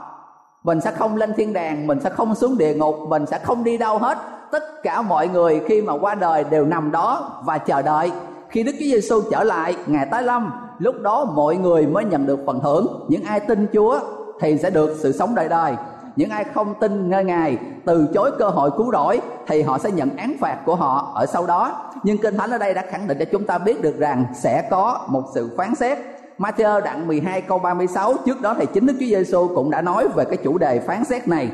Mình 0.64 0.82
sẽ 0.82 0.92
không 0.92 1.16
lên 1.16 1.34
thiên 1.34 1.54
đàng, 1.54 1.88
mình 1.88 2.00
sẽ 2.00 2.10
không 2.10 2.36
xuống 2.36 2.58
địa 2.58 2.74
ngục, 2.74 2.96
mình 3.08 3.26
sẽ 3.26 3.40
không 3.40 3.64
đi 3.64 3.78
đâu 3.78 3.98
hết. 3.98 4.18
Tất 4.52 4.84
cả 4.84 5.02
mọi 5.02 5.28
người 5.28 5.62
khi 5.68 5.82
mà 5.82 5.94
qua 5.94 6.16
đời 6.16 6.44
đều 6.44 6.66
nằm 6.66 6.92
đó 6.92 7.42
và 7.46 7.58
chờ 7.58 7.82
đợi. 7.82 8.12
Khi 8.50 8.64
Đức 8.64 8.72
Chúa 8.72 8.86
Giêsu 8.86 9.22
trở 9.32 9.44
lại, 9.44 9.76
ngày 9.88 10.08
tái 10.12 10.24
lâm, 10.24 10.52
lúc 10.80 10.96
đó 11.02 11.26
mọi 11.26 11.58
người 11.58 11.88
mới 11.88 12.06
nhận 12.06 12.26
được 12.26 12.40
phần 12.46 12.60
thưởng. 12.64 13.06
Những 13.08 13.24
ai 13.24 13.40
tin 13.40 13.68
Chúa 13.74 14.00
thì 14.40 14.58
sẽ 14.58 14.70
được 14.70 14.96
sự 15.00 15.12
sống 15.12 15.36
đời 15.36 15.50
đời 15.50 15.74
những 16.16 16.30
ai 16.30 16.44
không 16.44 16.74
tin 16.80 17.10
nơi 17.10 17.24
ngài, 17.24 17.58
từ 17.86 18.08
chối 18.14 18.32
cơ 18.40 18.50
hội 18.50 18.72
cứu 18.78 18.92
rỗi, 18.92 19.22
thì 19.48 19.62
họ 19.62 19.78
sẽ 19.78 19.92
nhận 19.92 20.18
án 20.18 20.36
phạt 20.40 20.58
của 20.66 20.76
họ 20.76 21.12
ở 21.16 21.26
sau 21.26 21.48
đó. 21.48 21.92
Nhưng 22.04 22.18
kinh 22.18 22.38
thánh 22.38 22.52
ở 22.52 22.58
đây 22.58 22.74
đã 22.74 22.84
khẳng 22.90 23.08
định 23.08 23.18
cho 23.20 23.26
chúng 23.32 23.44
ta 23.44 23.58
biết 23.58 23.82
được 23.82 24.00
rằng 24.00 24.26
sẽ 24.34 24.68
có 24.70 25.00
một 25.08 25.24
sự 25.34 25.56
phán 25.58 25.76
xét. 25.76 25.98
Matthew 26.38 26.82
đoạn 26.82 27.08
12 27.08 27.42
câu 27.42 27.60
36 27.60 28.14
trước 28.26 28.42
đó 28.42 28.56
thì 28.60 28.66
chính 28.74 28.86
Đức 28.86 28.94
Chúa 29.00 29.06
Giêsu 29.06 29.48
cũng 29.56 29.72
đã 29.72 29.82
nói 29.82 30.08
về 30.16 30.26
cái 30.26 30.38
chủ 30.38 30.58
đề 30.58 30.80
phán 30.80 31.04
xét 31.04 31.28
này. 31.28 31.52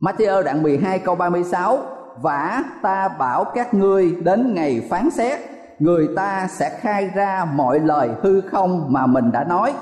Matthew 0.00 0.42
đoạn 0.42 0.62
12 0.62 0.98
câu 0.98 1.14
36 1.14 1.78
Vả 2.22 2.62
ta 2.82 3.08
bảo 3.08 3.44
các 3.44 3.74
ngươi 3.74 4.16
đến 4.20 4.54
ngày 4.54 4.86
phán 4.90 5.10
xét, 5.10 5.38
Người 5.78 6.08
ta 6.16 6.48
sẽ 6.50 6.78
khai 6.80 7.10
ra 7.14 7.46
mọi 7.54 7.80
lời 7.80 8.10
hư 8.22 8.40
không 8.40 8.86
mà 8.88 9.06
mình 9.06 9.32
đã 9.32 9.44
nói. 9.44 9.72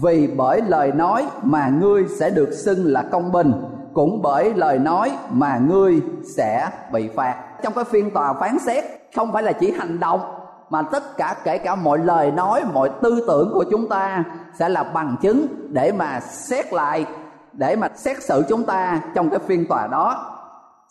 Vì 0.00 0.26
bởi 0.36 0.62
lời 0.62 0.92
nói 0.92 1.26
mà 1.42 1.68
ngươi 1.68 2.04
sẽ 2.18 2.30
được 2.30 2.52
xưng 2.52 2.86
là 2.86 3.02
công 3.02 3.32
bình, 3.32 3.52
Cũng 3.94 4.22
bởi 4.22 4.54
lời 4.54 4.78
nói 4.78 5.10
mà 5.30 5.60
ngươi 5.68 6.00
sẽ 6.36 6.68
bị 6.92 7.08
phạt. 7.16 7.34
Trong 7.62 7.72
cái 7.72 7.84
phiên 7.84 8.10
tòa 8.10 8.32
phán 8.32 8.58
xét, 8.58 8.84
không 9.16 9.32
phải 9.32 9.42
là 9.42 9.52
chỉ 9.52 9.72
hành 9.72 10.00
động, 10.00 10.20
mà 10.70 10.82
tất 10.82 11.16
cả 11.16 11.36
kể 11.44 11.58
cả 11.58 11.74
mọi 11.74 11.98
lời 11.98 12.30
nói, 12.30 12.62
mọi 12.72 12.90
tư 13.02 13.24
tưởng 13.28 13.50
của 13.54 13.64
chúng 13.70 13.88
ta 13.88 14.24
sẽ 14.58 14.68
là 14.68 14.82
bằng 14.82 15.16
chứng 15.22 15.46
để 15.68 15.92
mà 15.92 16.20
xét 16.20 16.72
lại, 16.72 17.06
để 17.52 17.76
mà 17.76 17.88
xét 17.94 18.22
xử 18.22 18.44
chúng 18.48 18.64
ta 18.64 19.00
trong 19.14 19.30
cái 19.30 19.38
phiên 19.46 19.66
tòa 19.68 19.86
đó. 19.86 20.28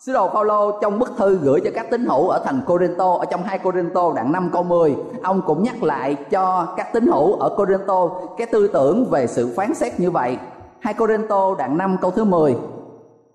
Sứ 0.06 0.12
đồ 0.12 0.28
Phaolô 0.28 0.78
trong 0.80 0.98
bức 0.98 1.12
thư 1.16 1.36
gửi 1.36 1.60
cho 1.64 1.70
các 1.74 1.90
tín 1.90 2.06
hữu 2.06 2.28
ở 2.28 2.42
thành 2.44 2.60
Corinto, 2.66 3.12
ở 3.12 3.24
trong 3.24 3.42
hai 3.42 3.58
Corinto 3.58 4.12
đoạn 4.14 4.32
5 4.32 4.50
câu 4.52 4.62
10 4.62 4.96
ông 5.22 5.42
cũng 5.46 5.62
nhắc 5.62 5.82
lại 5.82 6.16
cho 6.30 6.74
các 6.76 6.92
tín 6.92 7.06
hữu 7.06 7.32
ở 7.32 7.48
Corinto 7.56 8.10
cái 8.38 8.46
tư 8.46 8.68
tưởng 8.68 9.10
về 9.10 9.26
sự 9.26 9.52
phán 9.56 9.74
xét 9.74 10.00
như 10.00 10.10
vậy. 10.10 10.36
Hai 10.80 10.94
Corinto 10.94 11.54
đoạn 11.58 11.78
5 11.78 11.96
câu 12.00 12.10
thứ 12.10 12.24
10 12.24 12.56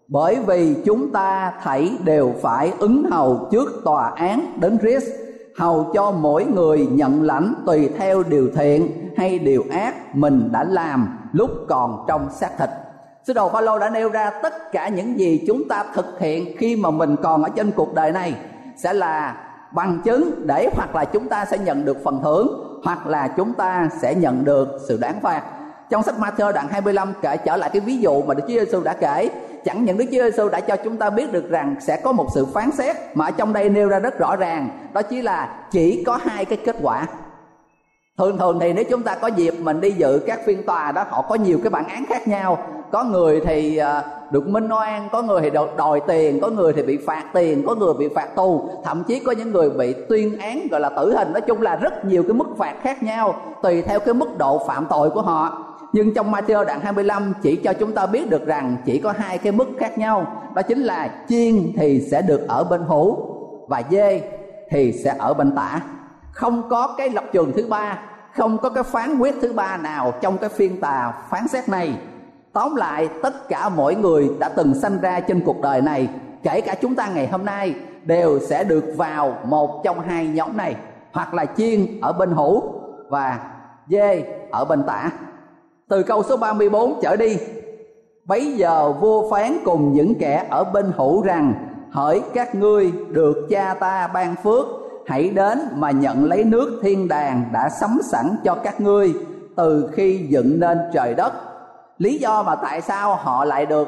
bởi 0.08 0.38
vì 0.48 0.76
chúng 0.86 1.12
ta 1.12 1.54
thảy 1.62 1.98
đều 2.04 2.34
phải 2.42 2.74
ứng 2.80 3.04
hầu 3.12 3.48
trước 3.52 3.82
tòa 3.84 4.12
án 4.16 4.58
đến 4.60 4.80
Christ, 4.80 5.08
hầu 5.58 5.86
cho 5.94 6.12
mỗi 6.12 6.46
người 6.46 6.88
nhận 6.92 7.24
lãnh 7.24 7.54
tùy 7.66 7.90
theo 7.98 8.24
điều 8.24 8.50
thiện 8.56 9.10
hay 9.18 9.40
điều 9.40 9.64
ác 9.72 10.16
mình 10.16 10.50
đã 10.52 10.64
làm 10.64 11.18
lúc 11.34 11.52
còn 11.68 12.06
trong 12.08 12.30
xác 12.32 12.58
thịt 12.58 12.70
Sứ 13.28 13.34
đồ 13.34 13.50
Phaolô 13.50 13.80
đã 13.80 13.90
nêu 13.90 14.10
ra 14.10 14.30
tất 14.30 14.72
cả 14.72 14.88
những 14.88 15.20
gì 15.20 15.44
chúng 15.48 15.68
ta 15.68 15.86
thực 15.94 16.20
hiện 16.20 16.58
khi 16.58 16.76
mà 16.76 16.92
mình 16.92 17.16
còn 17.24 17.44
ở 17.44 17.50
trên 17.56 17.72
cuộc 17.72 17.94
đời 17.94 18.12
này. 18.12 18.34
Sẽ 18.76 18.94
là 18.94 19.38
bằng 19.72 20.02
chứng 20.04 20.32
để 20.46 20.70
hoặc 20.76 20.96
là 20.96 21.06
chúng 21.06 21.30
ta 21.30 21.46
sẽ 21.46 21.58
nhận 21.58 21.86
được 21.86 21.98
phần 22.04 22.20
thưởng 22.24 22.80
hoặc 22.84 23.08
là 23.08 23.28
chúng 23.28 23.54
ta 23.54 23.90
sẽ 24.02 24.16
nhận 24.16 24.46
được 24.46 24.68
sự 24.88 24.98
đáng 25.02 25.20
phạt. 25.22 25.44
Trong 25.90 26.04
sách 26.04 26.16
Matthew 26.20 26.52
đoạn 26.52 26.68
25 26.70 27.14
kể 27.22 27.38
trở 27.38 27.58
lại 27.58 27.70
cái 27.74 27.80
ví 27.80 27.98
dụ 27.98 28.22
mà 28.22 28.34
Đức 28.34 28.44
Chúa 28.48 28.66
Giêsu 28.66 28.84
đã 28.84 28.94
kể, 28.94 29.30
chẳng 29.66 29.86
những 29.86 29.98
Đức 29.98 30.06
Chúa 30.06 30.24
Giêsu 30.30 30.50
đã 30.50 30.60
cho 30.60 30.76
chúng 30.84 30.98
ta 30.98 31.10
biết 31.10 31.32
được 31.32 31.50
rằng 31.50 31.76
sẽ 31.80 32.02
có 32.04 32.12
một 32.12 32.28
sự 32.36 32.46
phán 32.46 32.72
xét 32.72 32.96
mà 33.14 33.26
ở 33.26 33.32
trong 33.32 33.54
đây 33.54 33.70
nêu 33.70 33.90
ra 33.90 34.00
rất 34.00 34.20
rõ 34.20 34.36
ràng, 34.36 34.70
đó 34.94 35.02
chỉ 35.02 35.22
là 35.22 35.50
chỉ 35.72 36.04
có 36.04 36.20
hai 36.24 36.46
cái 36.46 36.58
kết 36.66 36.76
quả 36.82 37.08
thường 38.18 38.38
thường 38.38 38.60
thì 38.60 38.74
nếu 38.74 38.84
chúng 38.90 39.04
ta 39.04 39.16
có 39.16 39.28
dịp 39.28 39.54
mình 39.60 39.82
đi 39.82 39.92
dự 39.92 40.20
các 40.28 40.40
phiên 40.46 40.64
tòa 40.66 40.92
đó, 40.92 41.06
họ 41.10 41.22
có 41.22 41.36
nhiều 41.36 41.60
cái 41.64 41.70
bản 41.70 41.88
án 41.88 42.06
khác 42.06 42.28
nhau. 42.28 42.58
Có 42.92 43.04
người 43.04 43.42
thì 43.46 43.78
à, 43.78 44.04
được 44.32 44.48
minh 44.48 44.70
oan, 44.70 45.10
có 45.12 45.22
người 45.22 45.42
thì 45.42 45.50
đòi 45.78 46.02
tiền, 46.08 46.40
có 46.42 46.50
người 46.50 46.74
thì 46.74 46.84
bị 46.84 46.98
phạt 46.98 47.24
tiền, 47.34 47.64
có 47.68 47.76
người 47.76 47.94
bị 47.94 48.08
phạt 48.16 48.36
tù. 48.36 48.70
Thậm 48.84 49.04
chí 49.08 49.20
có 49.20 49.32
những 49.32 49.52
người 49.52 49.70
bị 49.70 49.94
tuyên 50.10 50.40
án, 50.40 50.68
gọi 50.72 50.80
là 50.82 50.90
tử 50.90 51.16
hình. 51.18 51.34
Nói 51.34 51.42
chung 51.42 51.62
là 51.62 51.76
rất 51.76 52.06
nhiều 52.06 52.24
cái 52.24 52.34
mức 52.34 52.48
phạt 52.58 52.76
khác 52.82 53.04
nhau, 53.04 53.36
tùy 53.64 53.82
theo 53.82 54.00
cái 54.00 54.14
mức 54.14 54.38
độ 54.38 54.62
phạm 54.68 54.86
tội 54.90 55.10
của 55.10 55.22
họ. 55.22 55.64
Nhưng 55.94 56.14
trong 56.14 56.32
Matthew 56.32 56.66
đoạn 56.66 56.80
25 56.82 57.34
chỉ 57.42 57.56
cho 57.56 57.74
chúng 57.74 57.92
ta 57.92 58.06
biết 58.06 58.30
được 58.30 58.46
rằng 58.46 58.78
chỉ 58.86 59.00
có 59.00 59.14
hai 59.18 59.38
cái 59.38 59.52
mức 59.52 59.68
khác 59.80 59.98
nhau. 59.98 60.26
Đó 60.56 60.62
chính 60.62 60.80
là 60.80 61.10
chiên 61.30 61.74
thì 61.78 62.02
sẽ 62.12 62.22
được 62.22 62.48
ở 62.48 62.64
bên 62.64 62.82
hữu 62.82 63.18
và 63.68 63.84
dê 63.92 64.22
thì 64.70 64.92
sẽ 64.92 65.16
ở 65.20 65.34
bên 65.34 65.56
tả 65.56 65.82
không 66.38 66.70
có 66.70 66.96
cái 66.98 67.10
lập 67.10 67.24
trường 67.34 67.54
thứ 67.54 67.68
ba, 67.70 68.00
không 68.36 68.58
có 68.58 68.70
cái 68.70 68.84
phán 68.84 69.20
quyết 69.20 69.36
thứ 69.42 69.54
ba 69.54 69.78
nào 69.78 70.14
trong 70.22 70.38
cái 70.38 70.50
phiên 70.50 70.82
tòa 70.82 71.14
phán 71.30 71.48
xét 71.48 71.70
này. 71.70 71.98
Tóm 72.54 72.76
lại, 72.76 73.10
tất 73.24 73.50
cả 73.50 73.70
mỗi 73.70 73.96
người 73.96 74.30
đã 74.40 74.50
từng 74.50 74.74
sanh 74.74 74.98
ra 75.02 75.20
trên 75.20 75.44
cuộc 75.46 75.62
đời 75.62 75.82
này, 75.82 76.10
kể 76.44 76.62
cả 76.62 76.76
chúng 76.82 76.96
ta 76.96 77.08
ngày 77.08 77.28
hôm 77.28 77.46
nay, 77.46 77.76
đều 78.04 78.40
sẽ 78.40 78.64
được 78.64 78.84
vào 78.98 79.38
một 79.46 79.82
trong 79.84 80.00
hai 80.00 80.28
nhóm 80.28 80.58
này, 80.58 80.76
hoặc 81.12 81.34
là 81.34 81.46
chiên 81.46 82.02
ở 82.02 82.14
bên 82.14 82.32
hữu 82.32 82.64
và 83.10 83.40
dê 83.88 84.24
ở 84.52 84.66
bên 84.66 84.84
tả. 84.84 85.10
Từ 85.90 86.04
câu 86.04 86.24
số 86.24 86.38
34 86.38 87.00
trở 87.02 87.16
đi, 87.16 87.38
bấy 88.26 88.54
giờ 88.58 88.92
vua 88.92 89.32
phán 89.32 89.58
cùng 89.66 89.94
những 89.94 90.16
kẻ 90.16 90.46
ở 90.50 90.64
bên 90.64 90.92
hữu 90.98 91.22
rằng, 91.22 91.54
hỡi 91.92 92.22
các 92.34 92.56
ngươi 92.56 92.92
được 93.10 93.48
cha 93.50 93.74
ta 93.80 94.08
ban 94.14 94.36
phước 94.36 94.87
hãy 95.08 95.30
đến 95.30 95.60
mà 95.76 95.92
nhận 95.92 96.26
lấy 96.26 96.44
nước 96.44 96.80
thiên 96.82 97.08
đàng 97.08 97.44
đã 97.54 97.70
sắm 97.70 98.00
sẵn 98.12 98.26
cho 98.44 98.56
các 98.56 98.82
ngươi 98.82 99.14
từ 99.56 99.90
khi 99.94 100.26
dựng 100.30 100.60
nên 100.60 100.78
trời 100.94 101.14
đất. 101.14 101.34
Lý 101.98 102.18
do 102.18 102.44
mà 102.44 102.56
tại 102.56 102.82
sao 102.82 103.16
họ 103.16 103.46
lại 103.46 103.66
được 103.66 103.88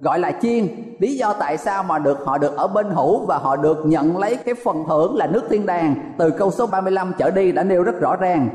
gọi 0.00 0.18
là 0.18 0.32
chiên, 0.42 0.68
lý 0.98 1.16
do 1.16 1.32
tại 1.32 1.56
sao 1.56 1.82
mà 1.82 1.98
được 1.98 2.18
họ 2.24 2.38
được 2.38 2.56
ở 2.56 2.66
bên 2.66 2.90
hữu 2.90 3.26
và 3.26 3.38
họ 3.38 3.56
được 3.56 3.86
nhận 3.86 4.18
lấy 4.18 4.36
cái 4.36 4.54
phần 4.64 4.84
thưởng 4.88 5.16
là 5.16 5.26
nước 5.26 5.42
thiên 5.50 5.66
đàng 5.66 5.94
từ 6.18 6.30
câu 6.30 6.50
số 6.50 6.66
35 6.66 7.12
trở 7.18 7.30
đi 7.30 7.52
đã 7.52 7.62
nêu 7.62 7.82
rất 7.82 8.00
rõ 8.00 8.16
ràng. 8.16 8.48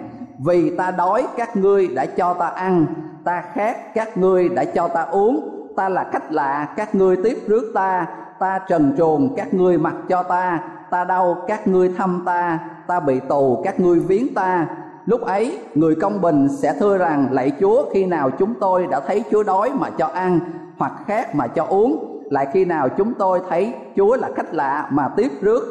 Vì 0.46 0.78
ta 0.78 0.92
đói, 0.92 1.28
các 1.38 1.56
ngươi 1.56 1.88
đã 1.88 2.06
cho 2.06 2.34
ta 2.34 2.48
ăn, 2.48 2.86
ta 3.26 3.44
khát, 3.54 3.94
các 3.94 4.18
ngươi 4.18 4.50
đã 4.50 4.66
cho 4.66 4.88
ta 4.88 5.02
uống, 5.02 5.68
ta 5.76 5.90
là 5.90 6.10
khách 6.12 6.32
lạ, 6.32 6.74
các 6.78 6.96
ngươi 6.96 7.18
tiếp 7.24 7.38
rước 7.48 7.72
ta 7.76 8.08
ta 8.40 8.60
trần 8.68 8.96
truồng, 8.98 9.36
các 9.36 9.54
ngươi 9.54 9.78
mặc 9.78 9.94
cho 10.10 10.24
ta 10.24 10.60
ta 10.94 11.04
đau, 11.04 11.38
các 11.48 11.68
ngươi 11.68 11.90
thăm 11.98 12.22
ta 12.26 12.60
ta 12.88 13.00
bị 13.00 13.20
tù, 13.20 13.62
các 13.64 13.80
ngươi 13.80 14.00
viếng 14.00 14.34
ta. 14.34 14.68
Lúc 15.06 15.22
ấy, 15.22 15.60
người 15.76 15.96
công 15.96 16.22
bình 16.22 16.48
sẽ 16.50 16.74
thưa 16.80 16.98
rằng, 16.98 17.28
lạy 17.32 17.52
chúa, 17.60 17.86
khi 17.94 18.06
nào 18.06 18.30
chúng 18.30 18.54
tôi 18.60 18.88
đã 18.88 19.00
thấy 19.00 19.24
chúa 19.32 19.44
đói 19.44 19.72
mà 19.80 19.90
cho 19.98 20.06
ăn, 20.06 20.40
hoặc 20.78 20.94
khát 21.06 21.36
mà 21.36 21.48
cho 21.48 21.66
uống, 21.70 22.22
lại 22.30 22.48
khi 22.54 22.66
nào 22.66 22.90
chúng 22.90 23.14
tôi 23.14 23.42
thấy 23.50 23.74
chúa 23.96 24.18
là 24.18 24.30
khách 24.36 24.54
lạ 24.54 24.88
mà 24.92 25.08
tiếp 25.18 25.32
rước, 25.42 25.64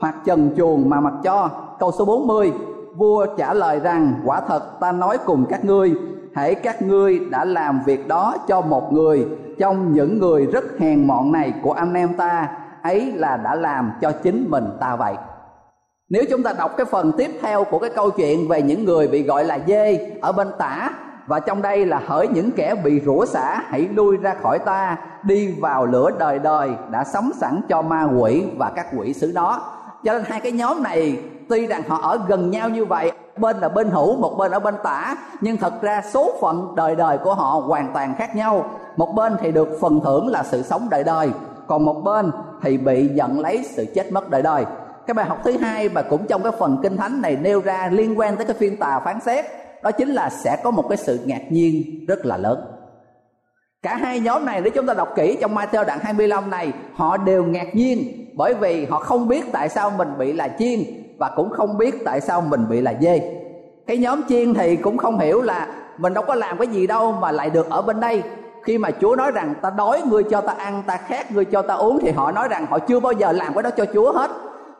hoặc 0.00 0.14
trần 0.24 0.50
chuồng 0.56 0.90
mà 0.90 1.00
mặc 1.00 1.14
cho. 1.22 1.50
Câu 1.78 1.92
số 1.92 2.04
40 2.04 2.52
vua 2.96 3.26
trả 3.38 3.54
lời 3.54 3.80
rằng, 3.80 4.12
quả 4.24 4.40
thật 4.40 4.80
ta 4.80 4.92
nói 4.92 5.18
cùng 5.26 5.46
các 5.50 5.64
ngươi 5.64 5.94
hãy 6.34 6.54
các 6.54 6.82
ngươi 6.82 7.18
đã 7.30 7.44
làm 7.44 7.80
việc 7.86 8.08
đó 8.08 8.34
cho 8.48 8.60
một 8.60 8.92
người, 8.92 9.26
trong 9.58 9.92
những 9.92 10.18
người 10.18 10.46
rất 10.46 10.64
hèn 10.78 11.06
mọn 11.06 11.32
này 11.32 11.52
của 11.62 11.72
anh 11.72 11.94
em 11.94 12.14
ta 12.16 12.48
ấy 12.88 13.12
là 13.12 13.36
đã 13.36 13.54
làm 13.54 13.92
cho 14.00 14.12
chính 14.22 14.46
mình 14.50 14.64
ta 14.80 14.96
vậy. 14.96 15.14
Nếu 16.08 16.22
chúng 16.30 16.42
ta 16.42 16.52
đọc 16.58 16.76
cái 16.76 16.86
phần 16.86 17.12
tiếp 17.12 17.30
theo 17.42 17.64
của 17.64 17.78
cái 17.78 17.90
câu 17.90 18.10
chuyện 18.10 18.48
về 18.48 18.62
những 18.62 18.84
người 18.84 19.08
bị 19.08 19.22
gọi 19.22 19.44
là 19.44 19.58
dê 19.66 20.16
ở 20.20 20.32
bên 20.32 20.48
tả, 20.58 20.90
và 21.26 21.40
trong 21.40 21.62
đây 21.62 21.86
là 21.86 22.00
hỡi 22.06 22.28
những 22.28 22.50
kẻ 22.50 22.74
bị 22.84 23.00
rủa 23.00 23.24
xả, 23.24 23.62
hãy 23.66 23.88
lui 23.94 24.16
ra 24.16 24.34
khỏi 24.42 24.58
ta, 24.58 24.96
đi 25.22 25.54
vào 25.60 25.86
lửa 25.86 26.10
đời 26.18 26.38
đời 26.38 26.70
đã 26.90 27.04
sắm 27.04 27.30
sẵn 27.40 27.60
cho 27.68 27.82
ma 27.82 28.08
quỷ 28.18 28.44
và 28.58 28.70
các 28.76 28.86
quỷ 28.98 29.12
xứ 29.12 29.32
đó. 29.32 29.62
Cho 30.04 30.12
nên 30.12 30.22
hai 30.26 30.40
cái 30.40 30.52
nhóm 30.52 30.82
này, 30.82 31.18
tuy 31.48 31.66
rằng 31.66 31.82
họ 31.88 31.98
ở 32.02 32.20
gần 32.28 32.50
nhau 32.50 32.68
như 32.68 32.84
vậy, 32.84 33.12
bên 33.36 33.56
là 33.56 33.68
bên 33.68 33.90
hữu, 33.90 34.16
một 34.16 34.34
bên 34.38 34.52
ở 34.52 34.60
bên 34.60 34.74
tả, 34.84 35.16
nhưng 35.40 35.56
thật 35.56 35.82
ra 35.82 36.02
số 36.10 36.32
phận 36.40 36.74
đời 36.76 36.96
đời 36.96 37.18
của 37.18 37.34
họ 37.34 37.62
hoàn 37.66 37.92
toàn 37.94 38.14
khác 38.18 38.36
nhau. 38.36 38.70
Một 38.96 39.12
bên 39.16 39.36
thì 39.40 39.52
được 39.52 39.68
phần 39.80 40.00
thưởng 40.04 40.28
là 40.28 40.42
sự 40.42 40.62
sống 40.62 40.88
đời 40.90 41.04
đời 41.04 41.30
còn 41.68 41.84
một 41.84 42.02
bên 42.04 42.30
thì 42.62 42.78
bị 42.78 43.08
nhận 43.08 43.40
lấy 43.40 43.64
sự 43.64 43.86
chết 43.94 44.12
mất 44.12 44.30
đời 44.30 44.42
đời. 44.42 44.64
Cái 45.06 45.14
bài 45.14 45.26
học 45.26 45.38
thứ 45.44 45.56
hai 45.60 45.88
mà 45.88 46.02
cũng 46.02 46.26
trong 46.26 46.42
cái 46.42 46.52
phần 46.58 46.78
kinh 46.82 46.96
thánh 46.96 47.22
này 47.22 47.36
nêu 47.36 47.60
ra 47.60 47.88
liên 47.92 48.18
quan 48.18 48.36
tới 48.36 48.46
cái 48.46 48.56
phiên 48.58 48.76
tòa 48.76 49.00
phán 49.00 49.20
xét, 49.20 49.44
đó 49.82 49.90
chính 49.90 50.08
là 50.08 50.30
sẽ 50.30 50.56
có 50.62 50.70
một 50.70 50.84
cái 50.88 50.96
sự 50.96 51.20
ngạc 51.26 51.42
nhiên 51.50 52.04
rất 52.08 52.26
là 52.26 52.36
lớn. 52.36 52.60
Cả 53.82 53.96
hai 53.96 54.20
nhóm 54.20 54.44
này, 54.44 54.60
nếu 54.60 54.70
chúng 54.70 54.86
ta 54.86 54.94
đọc 54.94 55.08
kỹ 55.16 55.38
trong 55.40 55.54
Matthew 55.54 55.84
đoạn 55.84 55.98
25 56.02 56.50
này, 56.50 56.72
họ 56.94 57.16
đều 57.16 57.44
ngạc 57.44 57.74
nhiên 57.74 58.28
bởi 58.36 58.54
vì 58.54 58.84
họ 58.84 58.98
không 58.98 59.28
biết 59.28 59.44
tại 59.52 59.68
sao 59.68 59.90
mình 59.90 60.08
bị 60.18 60.32
là 60.32 60.48
chiên 60.58 60.80
và 61.18 61.30
cũng 61.36 61.50
không 61.50 61.78
biết 61.78 61.94
tại 62.04 62.20
sao 62.20 62.40
mình 62.40 62.68
bị 62.68 62.80
là 62.80 62.94
dê. 63.00 63.20
Cái 63.86 63.98
nhóm 63.98 64.20
chiên 64.28 64.54
thì 64.54 64.76
cũng 64.76 64.96
không 64.96 65.18
hiểu 65.18 65.42
là 65.42 65.66
mình 65.98 66.14
đâu 66.14 66.24
có 66.26 66.34
làm 66.34 66.58
cái 66.58 66.66
gì 66.66 66.86
đâu 66.86 67.12
mà 67.12 67.32
lại 67.32 67.50
được 67.50 67.70
ở 67.70 67.82
bên 67.82 68.00
đây 68.00 68.22
khi 68.64 68.78
mà 68.78 68.90
Chúa 69.00 69.16
nói 69.16 69.30
rằng 69.30 69.54
ta 69.62 69.70
đói, 69.70 70.02
ngươi 70.06 70.22
cho 70.22 70.40
ta 70.40 70.52
ăn, 70.58 70.82
ta 70.86 70.96
khát, 70.96 71.32
ngươi 71.32 71.44
cho 71.44 71.62
ta 71.62 71.74
uống, 71.74 71.98
thì 72.00 72.10
họ 72.10 72.32
nói 72.32 72.48
rằng 72.48 72.66
họ 72.70 72.78
chưa 72.78 73.00
bao 73.00 73.12
giờ 73.12 73.32
làm 73.32 73.54
cái 73.54 73.62
đó 73.62 73.70
cho 73.70 73.84
Chúa 73.94 74.12
hết. 74.12 74.30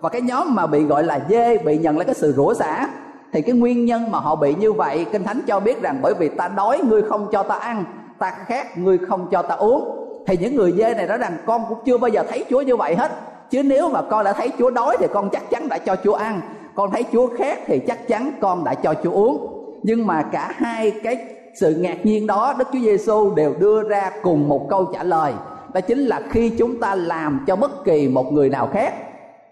Và 0.00 0.08
cái 0.08 0.20
nhóm 0.20 0.54
mà 0.54 0.66
bị 0.66 0.84
gọi 0.84 1.04
là 1.04 1.20
dê, 1.28 1.58
bị 1.58 1.78
nhận 1.78 1.96
lấy 1.96 2.04
cái 2.04 2.14
sự 2.14 2.32
rủa 2.32 2.54
xả, 2.54 2.88
thì 3.32 3.42
cái 3.42 3.54
nguyên 3.54 3.84
nhân 3.84 4.10
mà 4.10 4.18
họ 4.18 4.36
bị 4.36 4.54
như 4.54 4.72
vậy, 4.72 5.06
kinh 5.12 5.24
thánh 5.24 5.40
cho 5.46 5.60
biết 5.60 5.82
rằng 5.82 5.98
bởi 6.02 6.14
vì 6.14 6.28
ta 6.28 6.48
đói, 6.48 6.80
ngươi 6.84 7.02
không 7.02 7.28
cho 7.32 7.42
ta 7.42 7.54
ăn, 7.54 7.84
ta 8.18 8.30
khát, 8.30 8.78
ngươi 8.78 8.98
không 8.98 9.28
cho 9.30 9.42
ta 9.42 9.54
uống. 9.54 9.94
Thì 10.26 10.36
những 10.40 10.56
người 10.56 10.72
dê 10.72 10.94
này 10.94 11.06
nói 11.06 11.18
rằng 11.18 11.32
con 11.46 11.62
cũng 11.68 11.78
chưa 11.84 11.98
bao 11.98 12.08
giờ 12.08 12.22
thấy 12.30 12.44
chúa 12.50 12.60
như 12.60 12.76
vậy 12.76 12.94
hết. 12.94 13.12
Chứ 13.50 13.62
nếu 13.62 13.88
mà 13.88 14.02
con 14.02 14.24
đã 14.24 14.32
thấy 14.32 14.50
chúa 14.58 14.70
đói 14.70 14.96
thì 15.00 15.06
con 15.12 15.30
chắc 15.30 15.50
chắn 15.50 15.68
đã 15.68 15.78
cho 15.78 15.96
chúa 16.04 16.14
ăn. 16.14 16.40
Con 16.74 16.90
thấy 16.90 17.04
chúa 17.12 17.28
khát 17.38 17.58
thì 17.66 17.78
chắc 17.86 18.08
chắn 18.08 18.32
con 18.40 18.64
đã 18.64 18.74
cho 18.74 18.94
chúa 19.02 19.12
uống. 19.12 19.54
Nhưng 19.82 20.06
mà 20.06 20.22
cả 20.22 20.52
hai 20.56 20.90
cái 21.02 21.26
sự 21.54 21.74
ngạc 21.74 22.06
nhiên 22.06 22.26
đó 22.26 22.54
đức 22.58 22.68
chúa 22.72 22.78
giêsu 22.78 23.34
đều 23.34 23.54
đưa 23.58 23.82
ra 23.82 24.10
cùng 24.22 24.48
một 24.48 24.66
câu 24.70 24.84
trả 24.94 25.02
lời 25.02 25.32
đó 25.74 25.80
chính 25.80 25.98
là 25.98 26.20
khi 26.30 26.50
chúng 26.50 26.80
ta 26.80 26.94
làm 26.94 27.44
cho 27.46 27.56
bất 27.56 27.84
kỳ 27.84 28.08
một 28.08 28.32
người 28.32 28.48
nào 28.48 28.68
khác, 28.72 28.94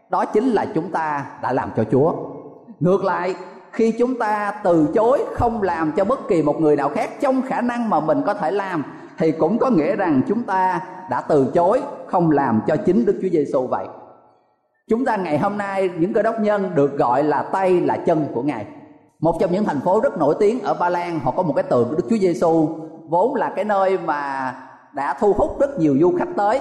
đó 0.08 0.24
chính 0.24 0.48
là 0.48 0.66
chúng 0.74 0.90
ta 0.90 1.26
đã 1.42 1.52
làm 1.52 1.70
cho 1.76 1.84
chúa 1.84 2.12
ngược 2.80 3.04
lại, 3.04 3.34
khi 3.72 3.92
chúng 3.98 4.18
ta 4.18 4.52
từ 4.64 4.88
chối 4.94 5.24
không 5.34 5.62
làm 5.62 5.92
cho 5.92 6.04
bất 6.04 6.28
kỳ 6.28 6.42
một 6.42 6.60
người 6.60 6.76
nào 6.76 6.88
khác 6.88 7.10
trong 7.20 7.42
khả 7.42 7.60
năng 7.60 7.90
mà 7.90 8.00
mình 8.00 8.22
có 8.26 8.34
thể 8.34 8.50
làm, 8.50 8.84
thì 9.18 9.32
cũng 9.32 9.58
có 9.58 9.70
nghĩa 9.70 9.96
rằng 9.96 10.20
chúng 10.28 10.42
ta 10.42 10.80
đã 11.10 11.20
từ 11.20 11.50
chối 11.54 11.82
không 12.06 12.30
làm 12.30 12.60
cho 12.66 12.76
chính 12.76 13.06
Đức 13.06 13.18
Chúa 13.22 13.28
Giêsu 13.28 13.66
vậy. 13.66 13.86
Chúng 14.88 15.04
ta 15.04 15.16
ngày 15.16 15.38
hôm 15.38 15.58
nay, 15.58 15.90
những 15.98 16.12
cơ 16.12 16.22
đốc 16.22 16.40
nhân 16.40 16.70
được 16.74 16.98
gọi 16.98 17.22
là 17.22 17.42
tay 17.42 17.80
là 17.80 17.96
chân 17.96 18.26
của 18.34 18.42
Ngài. 18.42 18.66
Một 19.26 19.36
trong 19.40 19.52
những 19.52 19.64
thành 19.64 19.80
phố 19.80 20.00
rất 20.00 20.18
nổi 20.18 20.34
tiếng 20.38 20.62
ở 20.62 20.74
Ba 20.74 20.88
Lan, 20.88 21.20
họ 21.20 21.30
có 21.30 21.42
một 21.42 21.52
cái 21.56 21.62
tượng 21.62 21.88
của 21.88 21.94
Đức 21.96 22.04
Chúa 22.10 22.16
Giêsu 22.16 22.68
vốn 23.08 23.34
là 23.34 23.52
cái 23.56 23.64
nơi 23.64 23.98
mà 23.98 24.54
đã 24.92 25.16
thu 25.20 25.32
hút 25.32 25.60
rất 25.60 25.78
nhiều 25.78 25.96
du 26.00 26.12
khách 26.18 26.28
tới. 26.36 26.60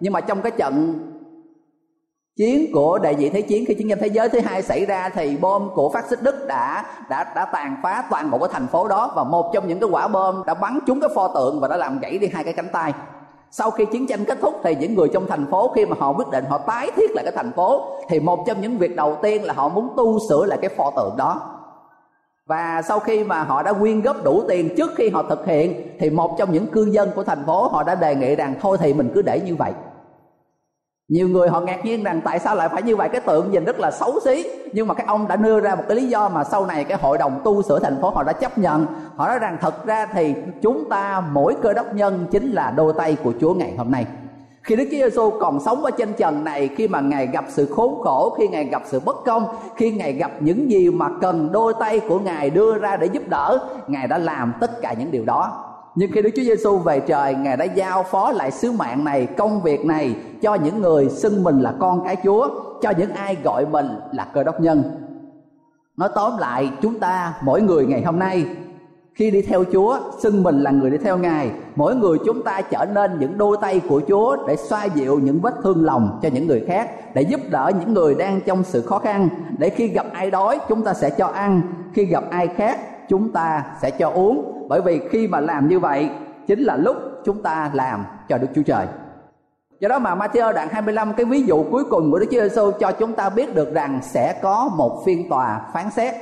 Nhưng 0.00 0.12
mà 0.12 0.20
trong 0.20 0.42
cái 0.42 0.52
trận 0.52 0.94
chiến 2.36 2.72
của 2.72 2.98
đại 2.98 3.14
diện 3.14 3.32
thế 3.32 3.42
chiến, 3.42 3.64
khi 3.68 3.74
chiến 3.74 3.88
tranh 3.88 3.98
thế 4.00 4.06
giới 4.06 4.28
thứ 4.28 4.40
hai 4.40 4.62
xảy 4.62 4.86
ra, 4.86 5.08
thì 5.08 5.36
bom 5.36 5.70
của 5.74 5.88
phát 5.88 6.04
xít 6.10 6.22
đức 6.22 6.46
đã 6.46 6.84
đã 7.10 7.32
đã 7.34 7.44
tàn 7.44 7.76
phá 7.82 8.04
toàn 8.10 8.30
bộ 8.30 8.38
cái 8.38 8.48
thành 8.52 8.66
phố 8.66 8.88
đó. 8.88 9.12
Và 9.16 9.24
một 9.24 9.50
trong 9.54 9.68
những 9.68 9.80
cái 9.80 9.90
quả 9.92 10.08
bom 10.08 10.42
đã 10.46 10.54
bắn 10.54 10.78
trúng 10.86 11.00
cái 11.00 11.10
pho 11.14 11.28
tượng 11.28 11.60
và 11.60 11.68
đã 11.68 11.76
làm 11.76 11.98
gãy 11.98 12.18
đi 12.18 12.28
hai 12.32 12.44
cái 12.44 12.52
cánh 12.52 12.68
tay. 12.72 12.92
Sau 13.50 13.70
khi 13.70 13.84
chiến 13.84 14.06
tranh 14.06 14.24
kết 14.24 14.38
thúc, 14.40 14.54
thì 14.64 14.76
những 14.80 14.94
người 14.94 15.08
trong 15.12 15.26
thành 15.28 15.46
phố, 15.50 15.72
khi 15.74 15.86
mà 15.86 15.96
họ 16.00 16.12
quyết 16.12 16.28
định 16.30 16.44
họ 16.48 16.58
tái 16.58 16.90
thiết 16.96 17.10
lại 17.14 17.24
cái 17.24 17.32
thành 17.36 17.52
phố, 17.52 17.82
thì 18.08 18.20
một 18.20 18.44
trong 18.46 18.60
những 18.60 18.78
việc 18.78 18.96
đầu 18.96 19.16
tiên 19.22 19.44
là 19.44 19.54
họ 19.54 19.68
muốn 19.68 19.88
tu 19.96 20.18
sửa 20.28 20.44
lại 20.44 20.58
cái 20.62 20.70
pho 20.76 20.90
tượng 20.96 21.14
đó 21.16 21.52
và 22.46 22.82
sau 22.82 23.00
khi 23.00 23.24
mà 23.24 23.42
họ 23.42 23.62
đã 23.62 23.72
quyên 23.72 24.00
góp 24.00 24.24
đủ 24.24 24.42
tiền 24.48 24.74
trước 24.76 24.90
khi 24.96 25.10
họ 25.10 25.22
thực 25.22 25.46
hiện, 25.46 25.96
thì 25.98 26.10
một 26.10 26.36
trong 26.38 26.52
những 26.52 26.66
cư 26.66 26.84
dân 26.84 27.10
của 27.14 27.24
thành 27.24 27.44
phố 27.46 27.68
họ 27.68 27.82
đã 27.82 27.94
đề 27.94 28.14
nghị 28.14 28.36
rằng, 28.36 28.54
thôi 28.60 28.76
thì 28.80 28.94
mình 28.94 29.10
cứ 29.14 29.22
để 29.22 29.40
như 29.46 29.54
vậy. 29.56 29.72
Nhiều 31.08 31.28
người 31.28 31.48
họ 31.48 31.60
ngạc 31.60 31.84
nhiên 31.84 32.04
rằng 32.04 32.20
tại 32.24 32.38
sao 32.38 32.56
lại 32.56 32.68
phải 32.68 32.82
như 32.82 32.96
vậy? 32.96 33.08
Cái 33.12 33.20
tượng 33.20 33.50
nhìn 33.50 33.64
rất 33.64 33.80
là 33.80 33.90
xấu 33.90 34.20
xí. 34.24 34.46
Nhưng 34.72 34.88
mà 34.88 34.94
cái 34.94 35.06
ông 35.06 35.28
đã 35.28 35.36
đưa 35.36 35.60
ra 35.60 35.74
một 35.74 35.82
cái 35.88 35.96
lý 35.96 36.08
do 36.08 36.28
mà 36.28 36.44
sau 36.44 36.66
này 36.66 36.84
cái 36.84 36.98
hội 36.98 37.18
đồng 37.18 37.40
tu 37.44 37.62
sửa 37.62 37.78
thành 37.78 37.98
phố 38.00 38.10
họ 38.10 38.22
đã 38.22 38.32
chấp 38.32 38.58
nhận. 38.58 38.86
Họ 39.16 39.28
nói 39.28 39.38
rằng 39.38 39.58
thật 39.60 39.86
ra 39.86 40.06
thì 40.06 40.34
chúng 40.62 40.88
ta, 40.88 41.22
mỗi 41.32 41.56
cơ 41.62 41.72
đốc 41.72 41.94
nhân 41.94 42.26
chính 42.30 42.52
là 42.52 42.70
đôi 42.70 42.92
tay 42.92 43.16
của 43.24 43.32
Chúa 43.40 43.54
ngày 43.54 43.74
hôm 43.78 43.90
nay 43.90 44.06
khi 44.66 44.76
Đức 44.76 44.84
Chúa 44.84 44.96
Giêsu 44.96 45.30
còn 45.40 45.60
sống 45.60 45.84
ở 45.84 45.90
trên 45.90 46.12
trần 46.12 46.44
này 46.44 46.68
khi 46.76 46.88
mà 46.88 47.00
Ngài 47.00 47.26
gặp 47.26 47.44
sự 47.48 47.66
khốn 47.66 48.00
khổ, 48.04 48.34
khi 48.38 48.48
Ngài 48.48 48.64
gặp 48.64 48.82
sự 48.86 49.00
bất 49.00 49.16
công, 49.24 49.46
khi 49.76 49.90
Ngài 49.90 50.12
gặp 50.12 50.30
những 50.40 50.70
gì 50.70 50.90
mà 50.90 51.08
cần 51.20 51.52
đôi 51.52 51.74
tay 51.80 52.00
của 52.00 52.18
Ngài 52.18 52.50
đưa 52.50 52.78
ra 52.78 52.96
để 52.96 53.06
giúp 53.06 53.22
đỡ, 53.28 53.68
Ngài 53.86 54.08
đã 54.08 54.18
làm 54.18 54.52
tất 54.60 54.70
cả 54.82 54.94
những 54.98 55.10
điều 55.10 55.24
đó 55.24 55.62
nhưng 55.96 56.12
khi 56.12 56.22
Đức 56.22 56.30
Chúa 56.36 56.42
Giêsu 56.42 56.78
về 56.78 57.00
trời, 57.00 57.34
Ngài 57.34 57.56
đã 57.56 57.64
giao 57.64 58.02
phó 58.02 58.32
lại 58.32 58.50
sứ 58.50 58.72
mạng 58.72 59.04
này, 59.04 59.26
công 59.26 59.62
việc 59.62 59.84
này 59.84 60.14
cho 60.42 60.54
những 60.54 60.80
người 60.80 61.08
xưng 61.08 61.44
mình 61.44 61.60
là 61.60 61.74
con 61.80 62.04
cái 62.04 62.16
Chúa, 62.24 62.48
cho 62.82 62.92
những 62.98 63.12
ai 63.12 63.36
gọi 63.44 63.66
mình 63.66 63.88
là 64.12 64.24
cơ 64.34 64.44
đốc 64.44 64.60
nhân. 64.60 64.82
Nói 65.96 66.08
tóm 66.14 66.38
lại, 66.38 66.70
chúng 66.82 67.00
ta 67.00 67.34
mỗi 67.42 67.62
người 67.62 67.86
ngày 67.86 68.02
hôm 68.02 68.18
nay 68.18 68.44
khi 69.16 69.30
đi 69.30 69.42
theo 69.42 69.64
Chúa, 69.72 69.98
xưng 70.18 70.42
mình 70.42 70.60
là 70.62 70.70
người 70.70 70.90
đi 70.90 70.98
theo 70.98 71.18
Ngài, 71.18 71.50
mỗi 71.76 71.96
người 71.96 72.18
chúng 72.26 72.42
ta 72.42 72.60
trở 72.60 72.86
nên 72.94 73.18
những 73.18 73.38
đôi 73.38 73.56
tay 73.60 73.80
của 73.88 74.00
Chúa 74.08 74.36
để 74.48 74.56
xoa 74.56 74.84
dịu 74.84 75.18
những 75.18 75.40
vết 75.40 75.54
thương 75.62 75.84
lòng 75.84 76.18
cho 76.22 76.28
những 76.32 76.46
người 76.46 76.64
khác, 76.68 77.14
để 77.14 77.22
giúp 77.22 77.40
đỡ 77.50 77.70
những 77.80 77.94
người 77.94 78.14
đang 78.14 78.40
trong 78.46 78.64
sự 78.64 78.82
khó 78.82 78.98
khăn, 78.98 79.28
để 79.58 79.70
khi 79.70 79.88
gặp 79.88 80.06
ai 80.12 80.30
đói 80.30 80.58
chúng 80.68 80.84
ta 80.84 80.94
sẽ 80.94 81.10
cho 81.10 81.26
ăn, 81.26 81.62
khi 81.94 82.04
gặp 82.04 82.24
ai 82.30 82.48
khác 82.48 82.80
chúng 83.08 83.32
ta 83.32 83.64
sẽ 83.82 83.90
cho 83.90 84.10
uống 84.10 84.66
bởi 84.68 84.80
vì 84.80 85.00
khi 85.10 85.28
mà 85.28 85.40
làm 85.40 85.68
như 85.68 85.78
vậy 85.78 86.10
chính 86.46 86.60
là 86.60 86.76
lúc 86.76 86.96
chúng 87.24 87.42
ta 87.42 87.70
làm 87.74 88.04
cho 88.28 88.38
Đức 88.38 88.48
Chúa 88.54 88.62
Trời. 88.62 88.86
Do 89.80 89.88
đó 89.88 89.98
mà 89.98 90.14
Matthew 90.14 90.52
đoạn 90.52 90.68
25 90.70 91.12
cái 91.12 91.26
ví 91.26 91.42
dụ 91.42 91.64
cuối 91.70 91.84
cùng 91.84 92.10
của 92.10 92.18
Đức 92.18 92.26
Chúa 92.30 92.40
Giêsu 92.40 92.70
cho 92.80 92.92
chúng 92.92 93.12
ta 93.12 93.28
biết 93.28 93.54
được 93.54 93.74
rằng 93.74 94.00
sẽ 94.02 94.38
có 94.42 94.70
một 94.76 95.02
phiên 95.06 95.28
tòa 95.28 95.60
phán 95.72 95.90
xét. 95.90 96.14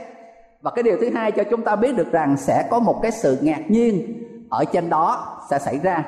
Và 0.64 0.70
cái 0.70 0.82
điều 0.82 0.96
thứ 1.00 1.10
hai 1.14 1.32
cho 1.32 1.44
chúng 1.50 1.62
ta 1.62 1.76
biết 1.76 1.96
được 1.96 2.12
rằng 2.12 2.36
sẽ 2.36 2.68
có 2.70 2.78
một 2.78 3.00
cái 3.02 3.12
sự 3.12 3.38
ngạc 3.42 3.70
nhiên 3.70 4.22
ở 4.50 4.64
trên 4.64 4.90
đó 4.90 5.36
sẽ 5.50 5.58
xảy 5.58 5.78
ra. 5.78 6.04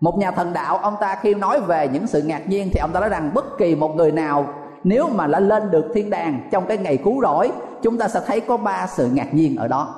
Một 0.00 0.18
nhà 0.18 0.30
thần 0.30 0.52
đạo, 0.52 0.76
ông 0.76 0.94
ta 1.00 1.18
khi 1.20 1.34
nói 1.34 1.60
về 1.60 1.88
những 1.88 2.06
sự 2.06 2.22
ngạc 2.22 2.48
nhiên 2.48 2.68
thì 2.72 2.80
ông 2.80 2.90
ta 2.92 3.00
nói 3.00 3.08
rằng 3.08 3.30
bất 3.34 3.58
kỳ 3.58 3.74
một 3.74 3.96
người 3.96 4.12
nào, 4.12 4.46
nếu 4.84 5.08
mà 5.08 5.26
đã 5.26 5.40
lên 5.40 5.70
được 5.70 5.84
thiên 5.94 6.10
đàng 6.10 6.48
trong 6.50 6.66
cái 6.66 6.78
ngày 6.78 6.96
cứu 6.96 7.22
rỗi, 7.22 7.52
chúng 7.82 7.98
ta 7.98 8.08
sẽ 8.08 8.20
thấy 8.26 8.40
có 8.40 8.56
ba 8.56 8.86
sự 8.86 9.08
ngạc 9.12 9.34
nhiên 9.34 9.56
ở 9.56 9.68
đó 9.68 9.94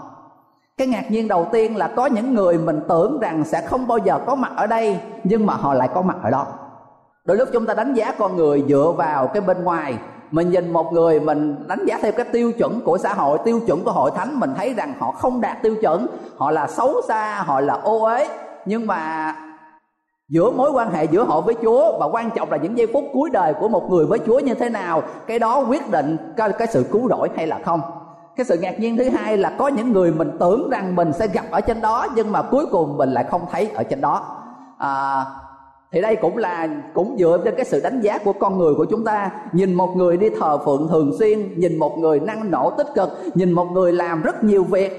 cái 0.76 0.86
ngạc 0.86 1.10
nhiên 1.10 1.28
đầu 1.28 1.46
tiên 1.52 1.76
là 1.76 1.88
có 1.96 2.06
những 2.06 2.34
người 2.34 2.58
mình 2.58 2.80
tưởng 2.88 3.18
rằng 3.20 3.44
sẽ 3.44 3.60
không 3.60 3.86
bao 3.86 3.98
giờ 3.98 4.20
có 4.26 4.34
mặt 4.34 4.52
ở 4.56 4.66
đây, 4.66 5.00
nhưng 5.24 5.46
mà 5.46 5.54
họ 5.54 5.74
lại 5.74 5.88
có 5.94 6.02
mặt 6.02 6.16
ở 6.22 6.30
đó 6.30 6.46
đôi 7.24 7.36
lúc 7.36 7.48
chúng 7.52 7.66
ta 7.66 7.74
đánh 7.74 7.94
giá 7.94 8.14
con 8.18 8.36
người 8.36 8.64
dựa 8.68 8.94
vào 8.96 9.26
cái 9.26 9.40
bên 9.40 9.64
ngoài 9.64 9.98
mình 10.30 10.50
nhìn 10.50 10.72
một 10.72 10.92
người 10.92 11.20
mình 11.20 11.56
đánh 11.68 11.84
giá 11.86 11.98
theo 12.02 12.12
cái 12.12 12.26
tiêu 12.32 12.52
chuẩn 12.52 12.80
của 12.80 12.98
xã 12.98 13.14
hội 13.14 13.38
tiêu 13.44 13.60
chuẩn 13.66 13.84
của 13.84 13.92
hội 13.92 14.10
thánh 14.16 14.40
mình 14.40 14.50
thấy 14.56 14.74
rằng 14.74 14.94
họ 14.98 15.12
không 15.12 15.40
đạt 15.40 15.62
tiêu 15.62 15.74
chuẩn 15.80 16.06
họ 16.36 16.50
là 16.50 16.66
xấu 16.66 16.94
xa 17.08 17.42
họ 17.46 17.60
là 17.60 17.74
ô 17.74 18.04
uế. 18.04 18.28
Nhưng 18.66 18.86
mà 18.86 19.34
giữa 20.28 20.50
mối 20.50 20.70
quan 20.70 20.90
hệ 20.90 21.04
giữa 21.04 21.24
họ 21.24 21.40
với 21.40 21.54
Chúa 21.62 21.98
và 21.98 22.06
quan 22.06 22.30
trọng 22.30 22.50
là 22.50 22.56
những 22.56 22.78
giây 22.78 22.86
phút 22.92 23.04
cuối 23.12 23.30
đời 23.30 23.54
của 23.54 23.68
một 23.68 23.90
người 23.90 24.06
với 24.06 24.18
Chúa 24.26 24.38
như 24.38 24.54
thế 24.54 24.68
nào 24.68 25.02
cái 25.26 25.38
đó 25.38 25.64
quyết 25.68 25.90
định 25.90 26.16
cái, 26.36 26.52
cái 26.52 26.68
sự 26.68 26.86
cứu 26.92 27.08
rỗi 27.08 27.28
hay 27.36 27.46
là 27.46 27.58
không. 27.64 27.80
Cái 28.36 28.46
sự 28.46 28.58
ngạc 28.58 28.80
nhiên 28.80 28.96
thứ 28.96 29.08
hai 29.08 29.36
là 29.36 29.52
có 29.58 29.68
những 29.68 29.92
người 29.92 30.12
mình 30.12 30.30
tưởng 30.40 30.70
rằng 30.70 30.96
mình 30.96 31.12
sẽ 31.12 31.26
gặp 31.26 31.44
ở 31.50 31.60
trên 31.60 31.80
đó 31.80 32.06
nhưng 32.14 32.32
mà 32.32 32.42
cuối 32.42 32.66
cùng 32.70 32.96
mình 32.96 33.12
lại 33.12 33.24
không 33.30 33.42
thấy 33.50 33.70
ở 33.74 33.82
trên 33.82 34.00
đó. 34.00 34.22
À, 34.78 35.24
thì 35.96 36.02
đây 36.02 36.16
cũng 36.16 36.36
là 36.36 36.68
cũng 36.94 37.16
dựa 37.18 37.40
trên 37.44 37.54
cái 37.56 37.64
sự 37.64 37.80
đánh 37.80 38.00
giá 38.00 38.18
của 38.18 38.32
con 38.32 38.58
người 38.58 38.74
của 38.74 38.84
chúng 38.84 39.04
ta. 39.04 39.30
Nhìn 39.52 39.74
một 39.74 39.96
người 39.96 40.16
đi 40.16 40.28
thờ 40.40 40.58
phượng 40.64 40.88
thường 40.90 41.12
xuyên 41.18 41.60
nhìn 41.60 41.78
một 41.78 41.98
người 41.98 42.20
năng 42.20 42.50
nổ 42.50 42.70
tích 42.70 42.86
cực 42.94 43.08
nhìn 43.34 43.52
một 43.52 43.64
người 43.72 43.92
làm 43.92 44.22
rất 44.22 44.44
nhiều 44.44 44.64
việc 44.64 44.92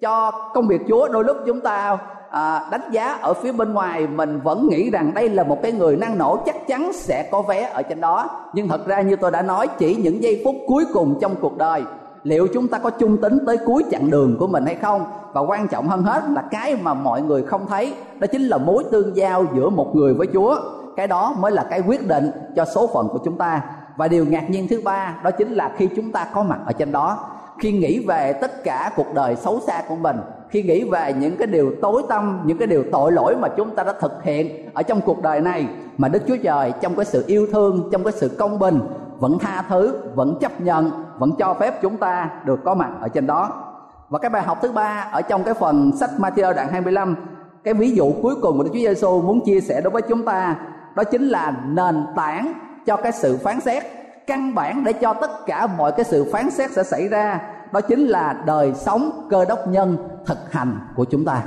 cho 0.00 0.30
công 0.54 0.68
việc 0.68 0.80
chúa 0.88 1.08
đôi 1.08 1.24
lúc 1.24 1.36
chúng 1.46 1.60
ta 1.60 1.98
à, 2.30 2.68
đánh 2.70 2.90
giá 2.90 3.18
ở 3.22 3.34
phía 3.34 3.52
bên 3.52 3.72
ngoài 3.72 4.06
mình 4.06 4.40
vẫn 4.44 4.68
nghĩ 4.70 4.90
rằng 4.90 5.14
đây 5.14 5.28
là 5.28 5.42
một 5.42 5.62
cái 5.62 5.72
người 5.72 5.96
năng 5.96 6.18
nổ 6.18 6.38
chắc 6.46 6.66
chắn 6.66 6.92
sẽ 6.92 7.28
có 7.30 7.42
vé 7.42 7.62
ở 7.62 7.82
trên 7.82 8.00
đó. 8.00 8.28
Nhưng 8.52 8.68
thật 8.68 8.86
ra 8.86 9.00
như 9.00 9.16
tôi 9.16 9.30
đã 9.30 9.42
nói 9.42 9.68
chỉ 9.78 9.96
những 9.96 10.22
giây 10.22 10.42
phút 10.44 10.54
cuối 10.66 10.84
cùng 10.92 11.18
trong 11.20 11.34
cuộc 11.40 11.58
đời 11.58 11.82
liệu 12.22 12.46
chúng 12.54 12.68
ta 12.68 12.78
có 12.78 12.90
chung 12.90 13.16
tính 13.16 13.38
tới 13.46 13.56
cuối 13.66 13.84
chặng 13.90 14.10
đường 14.10 14.36
của 14.38 14.46
mình 14.46 14.66
hay 14.66 14.74
không? 14.74 15.04
Và 15.32 15.40
quan 15.40 15.68
trọng 15.68 15.88
hơn 15.88 16.02
hết 16.02 16.22
là 16.30 16.42
cái 16.50 16.76
mà 16.82 16.94
mọi 16.94 17.22
người 17.22 17.42
không 17.42 17.66
thấy, 17.68 17.94
đó 18.18 18.26
chính 18.32 18.42
là 18.42 18.58
mối 18.58 18.84
tương 18.90 19.16
giao 19.16 19.44
giữa 19.54 19.70
một 19.70 19.96
người 19.96 20.14
với 20.14 20.26
chúa. 20.32 20.56
Cái 20.96 21.06
đó 21.06 21.34
mới 21.38 21.52
là 21.52 21.66
cái 21.70 21.82
quyết 21.86 22.08
định 22.08 22.30
cho 22.56 22.64
số 22.64 22.86
phận 22.86 23.08
của 23.08 23.18
chúng 23.24 23.38
ta. 23.38 23.62
Và 23.96 24.08
điều 24.08 24.24
ngạc 24.24 24.50
nhiên 24.50 24.66
thứ 24.70 24.80
ba, 24.84 25.20
đó 25.24 25.30
chính 25.30 25.52
là 25.52 25.72
khi 25.76 25.88
chúng 25.96 26.12
ta 26.12 26.26
có 26.34 26.42
mặt 26.42 26.58
ở 26.66 26.72
trên 26.72 26.92
đó, 26.92 27.18
khi 27.58 27.72
nghĩ 27.72 28.04
về 28.06 28.32
tất 28.32 28.64
cả 28.64 28.92
cuộc 28.96 29.14
đời 29.14 29.36
xấu 29.36 29.60
xa 29.66 29.82
của 29.88 29.96
mình, 29.96 30.16
khi 30.48 30.62
nghĩ 30.62 30.84
về 30.84 31.14
những 31.20 31.36
cái 31.36 31.46
điều 31.46 31.74
tối 31.82 32.02
tâm 32.08 32.40
những 32.44 32.58
cái 32.58 32.66
điều 32.66 32.84
tội 32.92 33.12
lỗi 33.12 33.36
mà 33.40 33.48
chúng 33.56 33.74
ta 33.74 33.82
đã 33.82 33.92
thực 34.00 34.22
hiện 34.22 34.70
ở 34.74 34.82
trong 34.82 35.00
cuộc 35.00 35.22
đời 35.22 35.40
này, 35.40 35.66
mà 35.98 36.08
đức 36.08 36.22
chúa 36.28 36.36
trời 36.42 36.72
trong 36.80 36.94
cái 36.94 37.04
sự 37.04 37.24
yêu 37.26 37.46
thương, 37.52 37.88
trong 37.92 38.04
cái 38.04 38.12
sự 38.12 38.28
công 38.38 38.58
bình 38.58 38.80
vẫn 39.20 39.38
tha 39.38 39.64
thứ, 39.68 40.02
vẫn 40.14 40.38
chấp 40.40 40.60
nhận, 40.60 41.04
vẫn 41.18 41.32
cho 41.38 41.54
phép 41.54 41.82
chúng 41.82 41.96
ta 41.96 42.30
được 42.44 42.60
có 42.64 42.74
mặt 42.74 42.90
ở 43.00 43.08
trên 43.08 43.26
đó. 43.26 43.66
Và 44.08 44.18
cái 44.18 44.30
bài 44.30 44.42
học 44.42 44.58
thứ 44.62 44.72
ba 44.72 45.08
ở 45.12 45.22
trong 45.22 45.44
cái 45.44 45.54
phần 45.54 45.96
sách 45.96 46.10
Matthew 46.18 46.54
đoạn 46.54 46.68
25 46.70 47.16
cái 47.64 47.74
ví 47.74 47.90
dụ 47.90 48.12
cuối 48.22 48.34
cùng 48.42 48.56
của 48.56 48.62
Đức 48.62 48.70
Chúa 48.72 48.78
Giêsu 48.78 49.22
muốn 49.22 49.40
chia 49.44 49.60
sẻ 49.60 49.80
đối 49.80 49.90
với 49.90 50.02
chúng 50.02 50.24
ta, 50.24 50.56
đó 50.94 51.04
chính 51.04 51.28
là 51.28 51.52
nền 51.66 52.06
tảng 52.16 52.52
cho 52.86 52.96
cái 52.96 53.12
sự 53.12 53.38
phán 53.44 53.60
xét, 53.60 53.82
căn 54.26 54.54
bản 54.54 54.84
để 54.84 54.92
cho 54.92 55.14
tất 55.14 55.30
cả 55.46 55.66
mọi 55.66 55.92
cái 55.92 56.04
sự 56.04 56.28
phán 56.32 56.50
xét 56.50 56.70
sẽ 56.70 56.82
xảy 56.82 57.08
ra, 57.08 57.40
đó 57.72 57.80
chính 57.80 58.00
là 58.00 58.42
đời 58.46 58.74
sống 58.74 59.26
cơ 59.30 59.44
đốc 59.44 59.68
nhân 59.68 59.96
thực 60.26 60.52
hành 60.52 60.78
của 60.96 61.04
chúng 61.04 61.24
ta. 61.24 61.42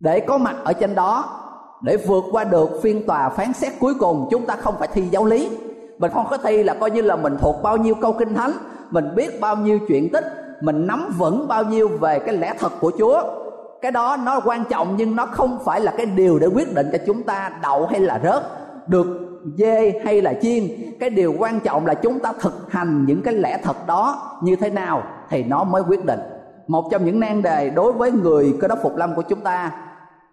Để 0.00 0.20
có 0.20 0.38
mặt 0.38 0.56
ở 0.64 0.72
trên 0.72 0.94
đó 0.94 1.40
để 1.84 1.96
vượt 1.96 2.24
qua 2.30 2.44
được 2.44 2.80
phiên 2.82 3.06
tòa 3.06 3.28
phán 3.28 3.52
xét 3.52 3.72
cuối 3.80 3.94
cùng, 3.94 4.28
chúng 4.30 4.46
ta 4.46 4.56
không 4.56 4.74
phải 4.78 4.88
thi 4.92 5.02
giáo 5.10 5.24
lý. 5.24 5.50
Mình 5.98 6.10
không 6.10 6.26
có 6.30 6.36
thi 6.36 6.62
là 6.62 6.74
coi 6.74 6.90
như 6.90 7.02
là 7.02 7.16
mình 7.16 7.36
thuộc 7.40 7.62
bao 7.62 7.76
nhiêu 7.76 7.94
câu 7.94 8.12
kinh 8.12 8.34
thánh, 8.34 8.52
mình 8.90 9.14
biết 9.14 9.40
bao 9.40 9.56
nhiêu 9.56 9.78
chuyện 9.88 10.12
tích, 10.12 10.24
mình 10.60 10.86
nắm 10.86 11.14
vững 11.18 11.48
bao 11.48 11.64
nhiêu 11.64 11.88
về 11.88 12.18
cái 12.18 12.36
lẽ 12.36 12.54
thật 12.58 12.72
của 12.80 12.92
chúa. 12.98 13.22
Cái 13.82 13.92
đó 13.92 14.16
nó 14.24 14.40
quan 14.44 14.64
trọng 14.70 14.96
nhưng 14.96 15.16
nó 15.16 15.26
không 15.26 15.58
phải 15.64 15.80
là 15.80 15.92
cái 15.96 16.06
điều 16.06 16.38
để 16.38 16.46
quyết 16.46 16.74
định 16.74 16.86
cho 16.92 16.98
chúng 17.06 17.22
ta 17.22 17.50
đậu 17.62 17.86
hay 17.86 18.00
là 18.00 18.20
rớt, 18.24 18.42
được 18.86 19.06
dê 19.56 20.00
hay 20.04 20.22
là 20.22 20.34
chiên. 20.42 20.64
Cái 21.00 21.10
điều 21.10 21.34
quan 21.38 21.60
trọng 21.60 21.86
là 21.86 21.94
chúng 21.94 22.20
ta 22.20 22.32
thực 22.40 22.72
hành 22.72 23.04
những 23.06 23.22
cái 23.22 23.34
lẽ 23.34 23.58
thật 23.62 23.86
đó 23.86 24.32
như 24.42 24.56
thế 24.56 24.70
nào 24.70 25.02
thì 25.30 25.42
nó 25.42 25.64
mới 25.64 25.82
quyết 25.88 26.04
định. 26.04 26.20
Một 26.66 26.88
trong 26.90 27.04
những 27.04 27.20
nan 27.20 27.42
đề 27.42 27.70
đối 27.70 27.92
với 27.92 28.10
người 28.10 28.54
cơ 28.60 28.68
đốc 28.68 28.78
phục 28.82 28.96
lâm 28.96 29.14
của 29.14 29.22
chúng 29.22 29.40
ta 29.40 29.70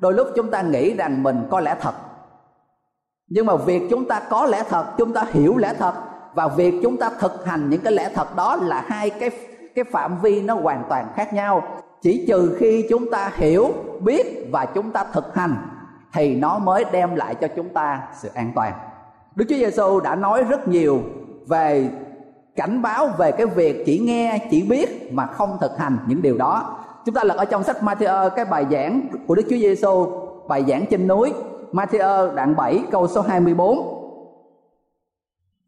đôi 0.02 0.14
lúc 0.14 0.28
chúng 0.36 0.52
ta 0.52 0.62
nghĩ 0.62 0.94
rằng 0.94 1.24
mình 1.24 1.48
có 1.50 1.60
lẽ 1.60 1.76
thật. 1.82 1.94
Nhưng 3.28 3.46
mà 3.46 3.56
việc 3.56 3.84
chúng 3.90 4.08
ta 4.08 4.22
có 4.30 4.46
lẽ 4.46 4.64
thật, 4.70 4.86
chúng 4.98 5.14
ta 5.14 5.26
hiểu 5.32 5.58
lẽ 5.58 5.74
thật, 5.80 5.94
và 6.34 6.48
việc 6.48 6.74
chúng 6.84 6.98
ta 6.98 7.10
thực 7.20 7.46
hành 7.46 7.70
những 7.70 7.82
cái 7.82 7.94
lẽ 7.94 8.10
thật 8.16 8.36
đó 8.36 8.56
là 8.56 8.84
hai 8.88 9.10
cái 9.10 9.30
cái 9.76 9.86
phạm 9.92 10.22
vi 10.22 10.42
nó 10.42 10.54
hoàn 10.54 10.84
toàn 10.90 11.08
khác 11.16 11.34
nhau. 11.34 11.64
Chỉ 12.02 12.26
trừ 12.28 12.58
khi 12.60 12.86
chúng 12.90 13.12
ta 13.12 13.32
hiểu, 13.36 13.74
biết 14.00 14.48
và 14.52 14.66
chúng 14.66 14.92
ta 14.92 15.06
thực 15.14 15.36
hành, 15.36 15.56
thì 16.14 16.36
nó 16.36 16.60
mới 16.60 16.86
đem 16.92 17.16
lại 17.16 17.36
cho 17.36 17.48
chúng 17.56 17.70
ta 17.70 18.02
sự 18.22 18.30
an 18.34 18.52
toàn. 18.56 18.74
Đức 19.36 19.46
chúa 19.50 19.56
giêsu 19.56 20.00
đã 20.00 20.16
nói 20.16 20.44
rất 20.44 20.68
nhiều 20.68 21.02
về 21.48 21.90
cảnh 22.56 22.82
báo 22.82 23.10
về 23.18 23.32
cái 23.32 23.46
việc 23.46 23.84
chỉ 23.86 24.00
nghe, 24.00 24.48
chỉ 24.52 24.64
biết 24.64 25.14
mà 25.14 25.26
không 25.26 25.58
thực 25.62 25.78
hành 25.78 25.98
những 26.08 26.22
điều 26.22 26.38
đó 26.38 26.78
chúng 27.06 27.16
ta 27.16 27.24
lật 27.24 27.38
ở 27.38 27.46
trong 27.46 27.64
sách 27.64 27.78
Matthew 27.82 28.08
ờ, 28.08 28.30
cái 28.30 28.46
bài 28.46 28.66
giảng 28.72 29.08
của 29.28 29.36
Đức 29.36 29.44
Chúa 29.50 29.58
Giêsu 29.58 30.08
bài 30.48 30.66
giảng 30.68 30.86
trên 30.90 31.08
núi 31.08 31.34
Matthew 31.72 32.00
ờ, 32.00 32.34
đoạn 32.36 32.56
7 32.56 32.84
câu 32.92 33.08
số 33.08 33.22
24 33.22 34.02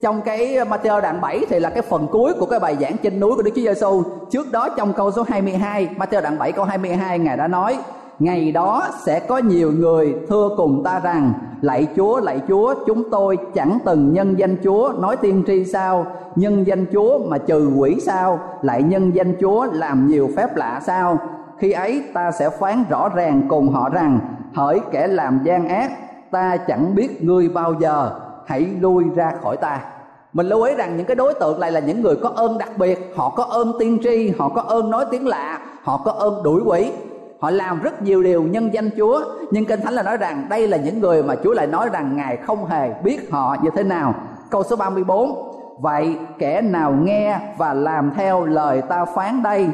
trong 0.01 0.21
cái 0.21 0.55
ờ, 0.55 0.65
Matthew 0.65 1.01
đoạn 1.01 1.21
7 1.21 1.45
thì 1.49 1.59
là 1.59 1.69
cái 1.69 1.81
phần 1.81 2.07
cuối 2.11 2.33
của 2.39 2.45
cái 2.45 2.59
bài 2.59 2.77
giảng 2.81 2.97
trên 2.97 3.19
núi 3.19 3.35
của 3.35 3.41
Đức 3.41 3.51
Chúa 3.55 3.61
Giêsu. 3.61 4.03
Trước 4.31 4.51
đó 4.51 4.69
trong 4.77 4.93
câu 4.93 5.11
số 5.11 5.23
22, 5.27 5.89
Matthew 5.97 6.21
đoạn 6.21 6.37
7 6.37 6.51
câu 6.51 6.65
22 6.65 7.19
Ngài 7.19 7.37
đã 7.37 7.47
nói: 7.47 7.77
Ngày 8.19 8.51
đó 8.51 8.87
sẽ 9.05 9.19
có 9.19 9.37
nhiều 9.37 9.71
người 9.71 10.15
thưa 10.29 10.49
cùng 10.57 10.83
ta 10.83 10.99
rằng 10.99 11.33
Lạy 11.61 11.87
Chúa, 11.95 12.19
lạy 12.19 12.41
Chúa, 12.47 12.73
chúng 12.85 13.09
tôi 13.09 13.37
chẳng 13.53 13.77
từng 13.85 14.13
nhân 14.13 14.39
danh 14.39 14.57
Chúa 14.63 14.93
nói 14.99 15.17
tiên 15.17 15.43
tri 15.47 15.65
sao? 15.65 16.05
Nhân 16.35 16.67
danh 16.67 16.85
Chúa 16.93 17.19
mà 17.27 17.37
trừ 17.37 17.71
quỷ 17.77 17.99
sao? 17.99 18.39
Lại 18.61 18.83
nhân 18.83 19.15
danh 19.15 19.35
Chúa 19.41 19.65
làm 19.71 20.07
nhiều 20.07 20.29
phép 20.35 20.55
lạ 20.55 20.81
sao? 20.83 21.17
Khi 21.57 21.71
ấy 21.71 22.03
ta 22.13 22.31
sẽ 22.31 22.49
phán 22.49 22.83
rõ 22.89 23.09
ràng 23.09 23.41
cùng 23.49 23.69
họ 23.69 23.89
rằng 23.89 24.19
Hỡi 24.53 24.79
kẻ 24.91 25.07
làm 25.07 25.39
gian 25.43 25.67
ác 25.67 25.91
Ta 26.31 26.57
chẳng 26.57 26.95
biết 26.95 27.23
ngươi 27.23 27.49
bao 27.49 27.73
giờ 27.79 28.11
Hãy 28.45 28.67
lui 28.79 29.03
ra 29.15 29.31
khỏi 29.43 29.57
ta. 29.57 29.79
Mình 30.33 30.47
lưu 30.47 30.63
ý 30.63 30.75
rằng 30.75 30.97
những 30.97 31.05
cái 31.05 31.15
đối 31.15 31.33
tượng 31.33 31.59
này 31.59 31.71
là 31.71 31.79
những 31.79 32.01
người 32.01 32.15
có 32.15 32.29
ơn 32.29 32.57
đặc 32.57 32.77
biệt 32.77 33.13
họ 33.15 33.29
có 33.29 33.43
ơn 33.43 33.73
tiên 33.79 33.99
tri 34.03 34.33
họ 34.39 34.49
có 34.49 34.61
ơn 34.61 34.89
nói 34.89 35.05
tiếng 35.11 35.27
lạ 35.27 35.59
họ 35.83 36.01
có 36.05 36.11
ơn 36.11 36.43
đuổi 36.43 36.61
quỷ 36.65 36.91
họ 37.43 37.51
làm 37.51 37.81
rất 37.81 38.01
nhiều 38.01 38.23
điều 38.23 38.43
nhân 38.43 38.73
danh 38.73 38.89
Chúa, 38.97 39.23
nhưng 39.51 39.65
kinh 39.65 39.81
thánh 39.81 39.93
là 39.93 40.03
nói 40.03 40.17
rằng 40.17 40.45
đây 40.49 40.67
là 40.67 40.77
những 40.77 40.99
người 40.99 41.23
mà 41.23 41.35
Chúa 41.43 41.53
lại 41.53 41.67
nói 41.67 41.89
rằng 41.93 42.15
ngài 42.17 42.37
không 42.37 42.65
hề 42.65 42.93
biết 43.03 43.31
họ 43.31 43.55
như 43.61 43.69
thế 43.75 43.83
nào. 43.83 44.15
Câu 44.49 44.63
số 44.63 44.75
34 44.75 45.53
vậy 45.79 46.17
kẻ 46.39 46.61
nào 46.61 46.91
nghe 46.91 47.39
và 47.57 47.73
làm 47.73 48.11
theo 48.15 48.45
lời 48.45 48.81
ta 48.81 49.05
phán 49.05 49.43
đây, 49.43 49.69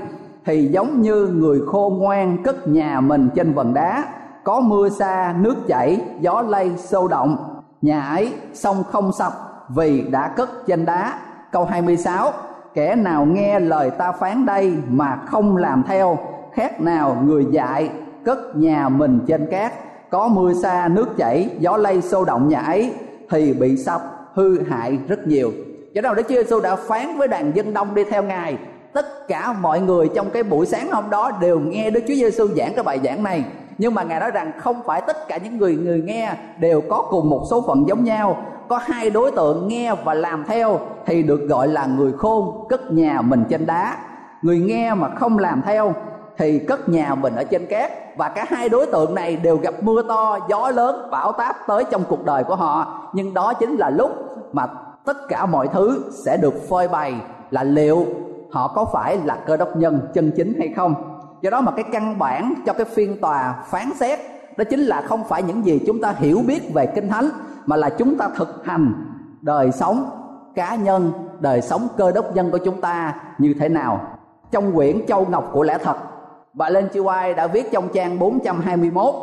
thì 0.45 0.67
giống 0.67 1.01
như 1.01 1.27
người 1.33 1.59
khôn 1.67 1.97
ngoan 1.97 2.43
cất 2.43 2.67
nhà 2.67 3.01
mình 3.01 3.29
trên 3.35 3.53
vần 3.53 3.73
đá, 3.73 4.03
có 4.43 4.59
mưa 4.59 4.89
xa, 4.89 5.33
nước 5.39 5.55
chảy, 5.67 6.01
gió 6.19 6.41
lay 6.41 6.71
sâu 6.77 7.07
động. 7.07 7.61
Nhà 7.81 8.01
ấy 8.01 8.33
sông 8.53 8.83
không 8.91 9.11
sập 9.11 9.33
vì 9.69 10.01
đã 10.01 10.27
cất 10.27 10.49
trên 10.67 10.85
đá. 10.85 11.19
Câu 11.51 11.65
26 11.65 12.31
kẻ 12.73 12.95
nào 12.95 13.25
nghe 13.25 13.59
lời 13.59 13.91
ta 13.91 14.11
phán 14.11 14.45
đây 14.45 14.77
mà 14.89 15.19
không 15.25 15.57
làm 15.57 15.83
theo 15.87 16.17
khác 16.53 16.81
nào 16.81 17.17
người 17.25 17.45
dạy 17.51 17.89
cất 18.25 18.55
nhà 18.55 18.89
mình 18.89 19.19
trên 19.27 19.47
cát, 19.51 19.73
có 20.09 20.27
mưa 20.27 20.53
xa 20.53 20.87
nước 20.91 21.17
chảy, 21.17 21.49
gió 21.59 21.77
lay 21.77 22.01
sâu 22.01 22.25
động 22.25 22.47
nhà 22.47 22.59
ấy, 22.59 22.93
thì 23.29 23.53
bị 23.53 23.77
sập, 23.77 24.01
hư 24.33 24.63
hại 24.63 24.97
rất 25.07 25.27
nhiều. 25.27 25.51
Cho 25.95 26.01
nên 26.01 26.15
Đức 26.15 26.23
Chúa 26.29 26.35
Giêsu 26.35 26.59
đã 26.59 26.75
phán 26.75 27.17
với 27.17 27.27
đàn 27.27 27.55
dân 27.55 27.73
đông 27.73 27.95
đi 27.95 28.03
theo 28.03 28.23
Ngài. 28.23 28.57
Tất 28.93 29.27
cả 29.27 29.53
mọi 29.53 29.81
người 29.81 30.09
trong 30.15 30.29
cái 30.29 30.43
buổi 30.43 30.65
sáng 30.65 30.91
hôm 30.91 31.09
đó 31.09 31.31
đều 31.41 31.59
nghe 31.59 31.89
Đức 31.89 32.03
Chúa 32.07 32.13
Giêsu 32.13 32.47
giảng 32.47 32.73
cái 32.75 32.83
bài 32.83 32.99
giảng 33.03 33.23
này. 33.23 33.45
Nhưng 33.77 33.93
mà 33.93 34.03
ngài 34.03 34.19
nói 34.19 34.31
rằng 34.31 34.51
không 34.57 34.81
phải 34.85 35.01
tất 35.07 35.27
cả 35.27 35.37
những 35.43 35.57
người 35.57 35.75
người 35.75 36.01
nghe 36.01 36.33
đều 36.59 36.81
có 36.89 37.07
cùng 37.09 37.29
một 37.29 37.43
số 37.49 37.63
phận 37.67 37.87
giống 37.87 38.03
nhau. 38.03 38.43
Có 38.67 38.77
hai 38.77 39.09
đối 39.09 39.31
tượng 39.31 39.67
nghe 39.67 39.95
và 40.03 40.13
làm 40.13 40.43
theo 40.47 40.79
thì 41.05 41.23
được 41.23 41.47
gọi 41.49 41.67
là 41.67 41.85
người 41.85 42.11
khôn 42.11 42.67
cất 42.69 42.91
nhà 42.91 43.21
mình 43.21 43.43
trên 43.49 43.65
đá. 43.65 43.97
Người 44.41 44.59
nghe 44.59 44.93
mà 44.93 45.09
không 45.09 45.37
làm 45.37 45.61
theo 45.65 45.93
thì 46.39 46.59
cất 46.59 46.89
nhà 46.89 47.15
mình 47.15 47.35
ở 47.35 47.43
trên 47.43 47.65
cát 47.65 48.17
và 48.17 48.29
cả 48.29 48.45
hai 48.49 48.69
đối 48.69 48.85
tượng 48.85 49.15
này 49.15 49.35
đều 49.35 49.57
gặp 49.57 49.73
mưa 49.81 50.01
to, 50.07 50.37
gió 50.49 50.71
lớn, 50.71 51.07
bão 51.11 51.31
táp 51.31 51.55
tới 51.67 51.83
trong 51.91 52.03
cuộc 52.09 52.25
đời 52.25 52.43
của 52.43 52.55
họ. 52.55 53.09
Nhưng 53.13 53.33
đó 53.33 53.53
chính 53.53 53.75
là 53.75 53.89
lúc 53.89 54.11
mà 54.53 54.67
tất 55.05 55.27
cả 55.27 55.45
mọi 55.45 55.67
thứ 55.67 56.11
sẽ 56.25 56.37
được 56.37 56.69
phơi 56.69 56.87
bày 56.87 57.13
là 57.51 57.63
liệu 57.63 58.05
họ 58.51 58.67
có 58.67 58.85
phải 58.85 59.17
là 59.25 59.37
cơ 59.45 59.57
đốc 59.57 59.77
nhân 59.77 60.01
chân 60.13 60.31
chính 60.35 60.59
hay 60.59 60.73
không. 60.75 60.95
Do 61.41 61.49
đó 61.49 61.61
mà 61.61 61.71
cái 61.71 61.85
căn 61.91 62.19
bản 62.19 62.53
cho 62.65 62.73
cái 62.73 62.85
phiên 62.85 63.21
tòa 63.21 63.63
phán 63.67 63.89
xét, 63.95 64.19
đó 64.57 64.63
chính 64.69 64.79
là 64.79 65.01
không 65.01 65.23
phải 65.23 65.43
những 65.43 65.65
gì 65.65 65.81
chúng 65.87 66.01
ta 66.01 66.13
hiểu 66.17 66.41
biết 66.47 66.73
về 66.73 66.85
kinh 66.85 67.09
thánh, 67.09 67.29
mà 67.65 67.75
là 67.75 67.89
chúng 67.89 68.17
ta 68.17 68.29
thực 68.35 68.65
hành 68.65 68.93
đời 69.41 69.71
sống 69.71 70.09
cá 70.55 70.75
nhân, 70.75 71.11
đời 71.39 71.61
sống 71.61 71.87
cơ 71.97 72.11
đốc 72.11 72.35
nhân 72.35 72.51
của 72.51 72.57
chúng 72.57 72.81
ta 72.81 73.13
như 73.37 73.53
thế 73.59 73.69
nào. 73.69 74.01
Trong 74.51 74.75
quyển 74.75 75.05
châu 75.07 75.25
ngọc 75.25 75.49
của 75.53 75.63
lẽ 75.63 75.77
thật 75.83 75.95
bà 76.53 76.69
Lên 76.69 76.87
Chi 76.93 76.99
White 76.99 77.35
đã 77.35 77.47
viết 77.47 77.71
trong 77.71 77.87
trang 77.93 78.19
421 78.19 79.15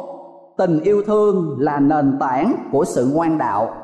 Tình 0.56 0.80
yêu 0.80 1.02
thương 1.06 1.56
là 1.58 1.80
nền 1.80 2.16
tảng 2.20 2.54
của 2.72 2.84
sự 2.84 3.10
ngoan 3.14 3.38
đạo. 3.38 3.74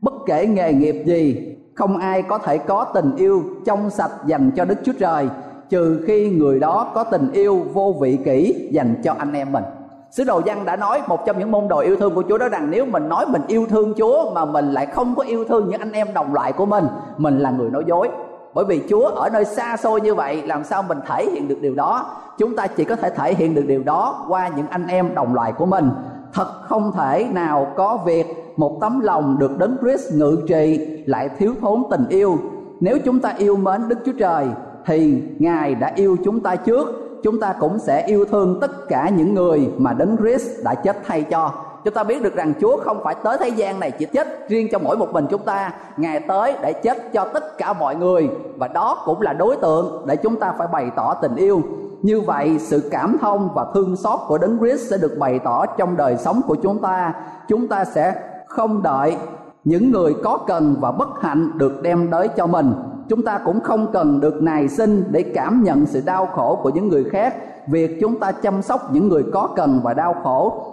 Bất 0.00 0.14
kể 0.26 0.46
nghề 0.46 0.72
nghiệp 0.72 1.02
gì 1.06 1.56
Không 1.74 1.96
ai 1.96 2.22
có 2.22 2.38
thể 2.38 2.58
có 2.58 2.84
tình 2.84 3.16
yêu 3.16 3.42
trong 3.64 3.90
sạch 3.90 4.10
dành 4.26 4.50
cho 4.56 4.64
Đức 4.64 4.78
Chúa 4.84 4.92
Trời 4.98 5.28
Trừ 5.70 6.04
khi 6.06 6.30
người 6.30 6.58
đó 6.58 6.90
có 6.94 7.04
tình 7.04 7.32
yêu 7.32 7.62
vô 7.72 7.94
vị 8.00 8.18
kỷ 8.24 8.68
dành 8.72 8.94
cho 9.04 9.14
anh 9.18 9.32
em 9.32 9.52
mình. 9.52 9.64
Sứ 10.10 10.24
đồ 10.24 10.40
văn 10.46 10.64
đã 10.64 10.76
nói 10.76 11.02
một 11.08 11.26
trong 11.26 11.38
những 11.38 11.50
môn 11.50 11.68
đồ 11.68 11.78
yêu 11.78 11.96
thương 11.96 12.14
của 12.14 12.22
Chúa 12.28 12.38
đó 12.38 12.48
rằng 12.48 12.70
nếu 12.70 12.86
mình 12.86 13.08
nói 13.08 13.26
mình 13.28 13.42
yêu 13.46 13.66
thương 13.70 13.94
Chúa 13.96 14.30
mà 14.34 14.44
mình 14.44 14.72
lại 14.72 14.86
không 14.86 15.14
có 15.14 15.22
yêu 15.22 15.44
thương 15.44 15.68
những 15.68 15.80
anh 15.80 15.92
em 15.92 16.14
đồng 16.14 16.34
loại 16.34 16.52
của 16.52 16.66
mình, 16.66 16.86
mình 17.16 17.38
là 17.38 17.50
người 17.50 17.70
nói 17.70 17.84
dối 17.86 18.08
bởi 18.54 18.64
vì 18.64 18.82
Chúa 18.88 19.06
ở 19.06 19.30
nơi 19.30 19.44
xa 19.44 19.76
xôi 19.76 20.00
như 20.00 20.14
vậy, 20.14 20.42
làm 20.46 20.64
sao 20.64 20.82
mình 20.82 20.98
thể 21.06 21.26
hiện 21.32 21.48
được 21.48 21.58
điều 21.60 21.74
đó? 21.74 22.16
Chúng 22.38 22.56
ta 22.56 22.66
chỉ 22.66 22.84
có 22.84 22.96
thể 22.96 23.10
thể 23.10 23.34
hiện 23.34 23.54
được 23.54 23.64
điều 23.66 23.82
đó 23.82 24.24
qua 24.28 24.48
những 24.48 24.66
anh 24.70 24.86
em 24.86 25.14
đồng 25.14 25.34
loại 25.34 25.52
của 25.52 25.66
mình. 25.66 25.90
Thật 26.32 26.48
không 26.68 26.92
thể 26.92 27.28
nào 27.32 27.72
có 27.76 27.98
việc 28.04 28.26
một 28.56 28.78
tấm 28.80 29.00
lòng 29.00 29.38
được 29.38 29.58
đấng 29.58 29.76
Christ 29.80 30.14
ngự 30.14 30.38
trị 30.48 30.86
lại 31.06 31.28
thiếu 31.38 31.54
thốn 31.60 31.82
tình 31.90 32.04
yêu. 32.08 32.38
Nếu 32.80 32.98
chúng 33.04 33.20
ta 33.20 33.34
yêu 33.38 33.56
mến 33.56 33.88
Đức 33.88 33.98
Chúa 34.06 34.12
Trời, 34.18 34.46
thì 34.86 35.22
Ngài 35.38 35.74
đã 35.74 35.92
yêu 35.94 36.16
chúng 36.24 36.40
ta 36.40 36.56
trước. 36.56 36.88
Chúng 37.22 37.40
ta 37.40 37.54
cũng 37.60 37.78
sẽ 37.78 38.06
yêu 38.06 38.24
thương 38.24 38.58
tất 38.60 38.88
cả 38.88 39.08
những 39.08 39.34
người 39.34 39.70
mà 39.78 39.92
đấng 39.92 40.16
Christ 40.16 40.64
đã 40.64 40.74
chết 40.74 40.96
thay 41.06 41.22
cho 41.22 41.52
chúng 41.84 41.94
ta 41.94 42.04
biết 42.04 42.22
được 42.22 42.34
rằng 42.34 42.52
Chúa 42.60 42.76
không 42.76 43.00
phải 43.04 43.14
tới 43.14 43.36
thế 43.40 43.48
gian 43.48 43.80
này 43.80 43.90
chỉ 43.90 44.06
chết 44.06 44.48
riêng 44.48 44.68
cho 44.72 44.78
mỗi 44.78 44.96
một 44.96 45.12
mình 45.12 45.26
chúng 45.30 45.42
ta. 45.42 45.72
Ngài 45.96 46.20
tới 46.20 46.54
để 46.62 46.72
chết 46.72 47.12
cho 47.12 47.24
tất 47.24 47.58
cả 47.58 47.72
mọi 47.72 47.96
người. 47.96 48.28
Và 48.56 48.68
đó 48.68 49.02
cũng 49.04 49.20
là 49.20 49.32
đối 49.32 49.56
tượng 49.56 50.04
để 50.06 50.16
chúng 50.16 50.36
ta 50.36 50.54
phải 50.58 50.68
bày 50.72 50.90
tỏ 50.96 51.14
tình 51.14 51.36
yêu. 51.36 51.62
Như 52.02 52.20
vậy, 52.20 52.58
sự 52.58 52.88
cảm 52.90 53.16
thông 53.20 53.48
và 53.54 53.66
thương 53.74 53.96
xót 53.96 54.20
của 54.28 54.38
đấng 54.38 54.58
Christ 54.58 54.90
sẽ 54.90 54.96
được 54.96 55.16
bày 55.18 55.38
tỏ 55.38 55.66
trong 55.66 55.96
đời 55.96 56.16
sống 56.16 56.40
của 56.46 56.54
chúng 56.54 56.78
ta. 56.78 57.12
Chúng 57.48 57.68
ta 57.68 57.84
sẽ 57.84 58.14
không 58.46 58.82
đợi 58.82 59.16
những 59.64 59.90
người 59.90 60.14
có 60.24 60.38
cần 60.46 60.76
và 60.80 60.92
bất 60.92 61.08
hạnh 61.20 61.50
được 61.58 61.82
đem 61.82 62.10
tới 62.10 62.28
cho 62.28 62.46
mình. 62.46 62.72
Chúng 63.08 63.22
ta 63.22 63.38
cũng 63.44 63.60
không 63.60 63.86
cần 63.92 64.20
được 64.20 64.42
nài 64.42 64.68
sinh 64.68 65.04
để 65.10 65.22
cảm 65.34 65.62
nhận 65.64 65.86
sự 65.86 66.02
đau 66.06 66.26
khổ 66.26 66.58
của 66.62 66.70
những 66.70 66.88
người 66.88 67.04
khác. 67.04 67.34
Việc 67.68 67.98
chúng 68.00 68.20
ta 68.20 68.32
chăm 68.32 68.62
sóc 68.62 68.92
những 68.92 69.08
người 69.08 69.24
có 69.32 69.48
cần 69.56 69.80
và 69.84 69.94
đau 69.94 70.14
khổ 70.22 70.66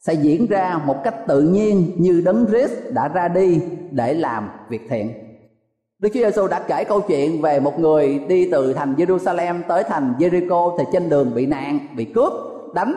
sẽ 0.00 0.14
diễn 0.14 0.46
ra 0.46 0.80
một 0.86 1.04
cách 1.04 1.26
tự 1.26 1.40
nhiên 1.40 1.92
như 1.98 2.22
đấng 2.24 2.46
Christ 2.46 2.72
đã 2.92 3.08
ra 3.08 3.28
đi 3.28 3.60
để 3.90 4.14
làm 4.14 4.48
việc 4.68 4.86
thiện. 4.90 5.12
Đức 5.98 6.08
Chúa 6.14 6.20
Giêsu 6.20 6.48
đã 6.48 6.60
kể 6.68 6.84
câu 6.84 7.00
chuyện 7.00 7.42
về 7.42 7.60
một 7.60 7.78
người 7.80 8.18
đi 8.28 8.50
từ 8.50 8.72
thành 8.72 8.94
Jerusalem 8.94 9.62
tới 9.68 9.84
thành 9.84 10.14
Jericho 10.18 10.78
thì 10.78 10.84
trên 10.92 11.08
đường 11.08 11.34
bị 11.34 11.46
nạn, 11.46 11.78
bị 11.96 12.04
cướp, 12.04 12.32
đánh 12.74 12.94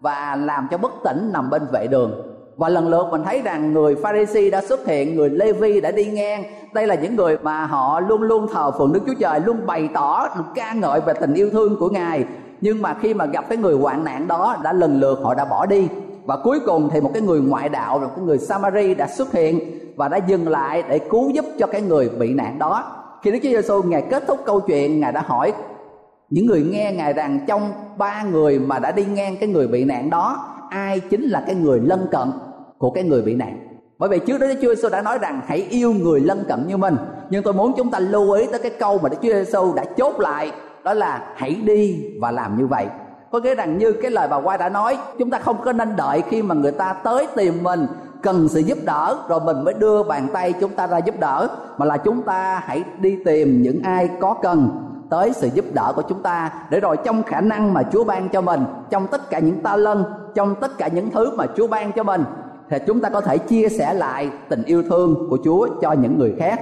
và 0.00 0.36
làm 0.36 0.68
cho 0.70 0.78
bất 0.78 0.92
tỉnh 1.04 1.32
nằm 1.32 1.50
bên 1.50 1.62
vệ 1.72 1.86
đường. 1.86 2.12
Và 2.56 2.68
lần 2.68 2.88
lượt 2.88 3.06
mình 3.10 3.24
thấy 3.24 3.42
rằng 3.42 3.72
người 3.72 3.96
Pharisee 3.96 4.50
đã 4.50 4.60
xuất 4.60 4.86
hiện, 4.86 5.16
người 5.16 5.30
Levi 5.30 5.80
đã 5.80 5.90
đi 5.90 6.04
ngang. 6.04 6.44
Đây 6.74 6.86
là 6.86 6.94
những 6.94 7.16
người 7.16 7.38
mà 7.42 7.66
họ 7.66 8.00
luôn 8.00 8.22
luôn 8.22 8.46
thờ 8.52 8.70
phượng 8.78 8.92
Đức 8.92 9.00
Chúa 9.06 9.14
Trời, 9.20 9.40
luôn 9.40 9.66
bày 9.66 9.88
tỏ, 9.94 10.28
ca 10.54 10.72
ngợi 10.72 11.00
về 11.00 11.14
tình 11.20 11.34
yêu 11.34 11.50
thương 11.50 11.76
của 11.78 11.88
Ngài. 11.88 12.24
Nhưng 12.60 12.82
mà 12.82 12.94
khi 12.94 13.14
mà 13.14 13.26
gặp 13.26 13.48
cái 13.48 13.58
người 13.58 13.74
hoạn 13.74 14.04
nạn 14.04 14.28
đó 14.28 14.56
đã 14.62 14.72
lần 14.72 15.00
lượt 15.00 15.18
họ 15.22 15.34
đã 15.34 15.44
bỏ 15.44 15.66
đi 15.66 15.88
và 16.28 16.36
cuối 16.36 16.60
cùng 16.66 16.88
thì 16.92 17.00
một 17.00 17.10
cái 17.14 17.22
người 17.22 17.40
ngoại 17.40 17.68
đạo 17.68 17.98
một 17.98 18.10
cái 18.16 18.24
người 18.24 18.38
Samari 18.38 18.94
đã 18.94 19.06
xuất 19.06 19.32
hiện 19.32 19.60
và 19.96 20.08
đã 20.08 20.16
dừng 20.16 20.48
lại 20.48 20.82
để 20.88 20.98
cứu 20.98 21.30
giúp 21.30 21.44
cho 21.58 21.66
cái 21.66 21.82
người 21.82 22.08
bị 22.08 22.34
nạn 22.34 22.58
đó. 22.58 22.84
Khi 23.22 23.30
Đức 23.30 23.38
Chúa 23.42 23.48
Giêsu 23.48 23.82
ngài 23.82 24.02
kết 24.10 24.24
thúc 24.26 24.38
câu 24.44 24.60
chuyện, 24.60 25.00
ngài 25.00 25.12
đã 25.12 25.22
hỏi 25.26 25.52
những 26.30 26.46
người 26.46 26.62
nghe 26.72 26.92
ngài 26.92 27.12
rằng 27.12 27.40
trong 27.46 27.72
ba 27.98 28.22
người 28.22 28.58
mà 28.58 28.78
đã 28.78 28.92
đi 28.92 29.04
ngang 29.04 29.36
cái 29.40 29.48
người 29.48 29.68
bị 29.68 29.84
nạn 29.84 30.10
đó, 30.10 30.46
ai 30.70 31.00
chính 31.00 31.22
là 31.22 31.44
cái 31.46 31.54
người 31.54 31.80
lân 31.80 32.08
cận 32.10 32.28
của 32.78 32.90
cái 32.90 33.04
người 33.04 33.22
bị 33.22 33.34
nạn? 33.34 33.58
Bởi 33.98 34.08
vì 34.08 34.18
trước 34.18 34.38
đó 34.38 34.46
Chúa 34.62 34.74
Giêsu 34.74 34.88
đã 34.88 35.02
nói 35.02 35.18
rằng 35.18 35.40
hãy 35.46 35.66
yêu 35.70 35.92
người 35.92 36.20
lân 36.20 36.44
cận 36.48 36.64
như 36.68 36.76
mình. 36.76 36.96
Nhưng 37.30 37.42
tôi 37.42 37.54
muốn 37.54 37.72
chúng 37.76 37.90
ta 37.90 37.98
lưu 37.98 38.32
ý 38.32 38.46
tới 38.46 38.60
cái 38.62 38.72
câu 38.78 38.98
mà 38.98 39.08
Đức 39.08 39.16
Chúa 39.22 39.32
Giêsu 39.32 39.74
đã 39.74 39.84
chốt 39.84 40.20
lại, 40.20 40.52
đó 40.84 40.94
là 40.94 41.32
hãy 41.36 41.54
đi 41.54 42.04
và 42.20 42.30
làm 42.30 42.58
như 42.58 42.66
vậy 42.66 42.86
có 43.30 43.40
nghĩa 43.40 43.54
rằng 43.54 43.78
như 43.78 43.92
cái 43.92 44.10
lời 44.10 44.28
bà 44.30 44.36
quay 44.36 44.58
đã 44.58 44.68
nói, 44.68 44.98
chúng 45.18 45.30
ta 45.30 45.38
không 45.38 45.56
có 45.64 45.72
nên 45.72 45.96
đợi 45.96 46.22
khi 46.28 46.42
mà 46.42 46.54
người 46.54 46.72
ta 46.72 46.92
tới 46.92 47.26
tìm 47.36 47.62
mình, 47.62 47.86
cần 48.22 48.48
sự 48.48 48.60
giúp 48.60 48.78
đỡ, 48.84 49.18
rồi 49.28 49.40
mình 49.40 49.64
mới 49.64 49.74
đưa 49.74 50.02
bàn 50.02 50.28
tay 50.32 50.52
chúng 50.60 50.70
ta 50.70 50.86
ra 50.86 50.98
giúp 50.98 51.14
đỡ, 51.20 51.48
mà 51.78 51.86
là 51.86 51.96
chúng 51.96 52.22
ta 52.22 52.62
hãy 52.64 52.84
đi 52.98 53.18
tìm 53.24 53.62
những 53.62 53.82
ai 53.82 54.10
có 54.20 54.34
cần 54.42 54.68
tới 55.10 55.32
sự 55.34 55.48
giúp 55.54 55.64
đỡ 55.74 55.92
của 55.96 56.02
chúng 56.02 56.22
ta. 56.22 56.52
Để 56.70 56.80
rồi 56.80 56.96
trong 57.04 57.22
khả 57.22 57.40
năng 57.40 57.74
mà 57.74 57.82
Chúa 57.82 58.04
ban 58.04 58.28
cho 58.28 58.40
mình, 58.40 58.64
trong 58.90 59.06
tất 59.06 59.30
cả 59.30 59.38
những 59.38 59.62
ta 59.62 59.76
lân 59.76 60.04
trong 60.34 60.54
tất 60.54 60.78
cả 60.78 60.88
những 60.88 61.10
thứ 61.10 61.36
mà 61.36 61.44
Chúa 61.56 61.66
ban 61.66 61.92
cho 61.92 62.02
mình, 62.02 62.24
thì 62.70 62.76
chúng 62.86 63.00
ta 63.00 63.08
có 63.08 63.20
thể 63.20 63.38
chia 63.38 63.68
sẻ 63.68 63.94
lại 63.94 64.30
tình 64.48 64.62
yêu 64.62 64.82
thương 64.82 65.28
của 65.30 65.38
Chúa 65.44 65.68
cho 65.80 65.92
những 65.92 66.18
người 66.18 66.34
khác. 66.38 66.60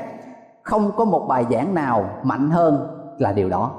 Không 0.62 0.92
có 0.96 1.05
một 1.05 1.26
bài 1.29 1.44
giảng 1.50 1.74
nào 1.74 2.11
mạnh 2.22 2.50
hơn 2.50 2.87
là 3.18 3.33
điều 3.33 3.48
đó 3.48 3.70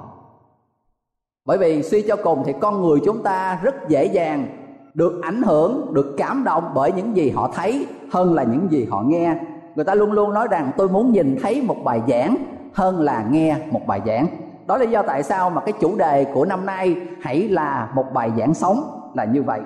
bởi 1.48 1.58
vì 1.58 1.84
suy 1.84 2.02
cho 2.02 2.16
cùng 2.16 2.44
thì 2.46 2.54
con 2.62 2.82
người 2.82 3.00
chúng 3.06 3.24
ta 3.24 3.60
rất 3.64 3.90
dễ 3.90 4.06
dàng 4.06 4.48
được 4.94 5.20
ảnh 5.24 5.42
hưởng, 5.42 5.94
được 5.94 6.16
cảm 6.18 6.44
động 6.44 6.72
bởi 6.76 6.92
những 6.92 7.18
gì 7.18 7.30
họ 7.30 7.50
thấy 7.56 7.88
hơn 8.12 8.34
là 8.34 8.44
những 8.44 8.68
gì 8.72 8.88
họ 8.92 9.02
nghe. 9.02 9.36
Người 9.76 9.86
ta 9.86 9.96
luôn 9.96 10.12
luôn 10.12 10.34
nói 10.34 10.48
rằng 10.52 10.72
tôi 10.78 10.90
muốn 10.90 11.12
nhìn 11.12 11.38
thấy 11.42 11.62
một 11.62 11.76
bài 11.84 12.02
giảng 12.08 12.36
hơn 12.74 13.02
là 13.02 13.26
nghe 13.32 13.58
một 13.72 13.82
bài 13.88 14.02
giảng. 14.06 14.28
Đó 14.68 14.78
là 14.78 14.86
do 14.86 15.02
tại 15.02 15.24
sao 15.24 15.50
mà 15.50 15.62
cái 15.62 15.74
chủ 15.80 15.96
đề 15.96 16.26
của 16.34 16.46
năm 16.46 16.66
nay 16.66 16.96
hãy 17.22 17.48
là 17.48 17.90
một 17.96 18.06
bài 18.14 18.32
giảng 18.38 18.54
sống 18.54 19.12
là 19.16 19.26
như 19.26 19.44
vậy. 19.44 19.60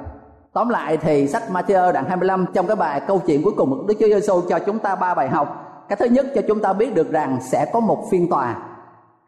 Tóm 0.54 0.70
lại 0.70 0.98
thì 0.98 1.28
sách 1.28 1.44
Matthew 1.52 1.92
đoạn 1.94 2.06
25 2.08 2.46
trong 2.54 2.68
cái 2.68 2.76
bài 2.76 3.02
câu 3.08 3.22
chuyện 3.28 3.44
cuối 3.44 3.54
cùng 3.58 3.70
của 3.70 3.88
Đức 3.88 3.94
Chúa 4.00 4.08
Giêsu 4.08 4.42
cho 4.50 4.60
chúng 4.60 4.80
ta 4.80 4.96
ba 4.96 5.14
bài 5.14 5.30
học. 5.30 5.48
Cái 5.90 5.96
thứ 5.96 6.06
nhất 6.06 6.26
cho 6.36 6.42
chúng 6.48 6.60
ta 6.60 6.74
biết 6.74 6.96
được 6.96 7.12
rằng 7.12 7.38
sẽ 7.42 7.66
có 7.74 7.80
một 7.80 8.04
phiên 8.12 8.30
tòa 8.30 8.56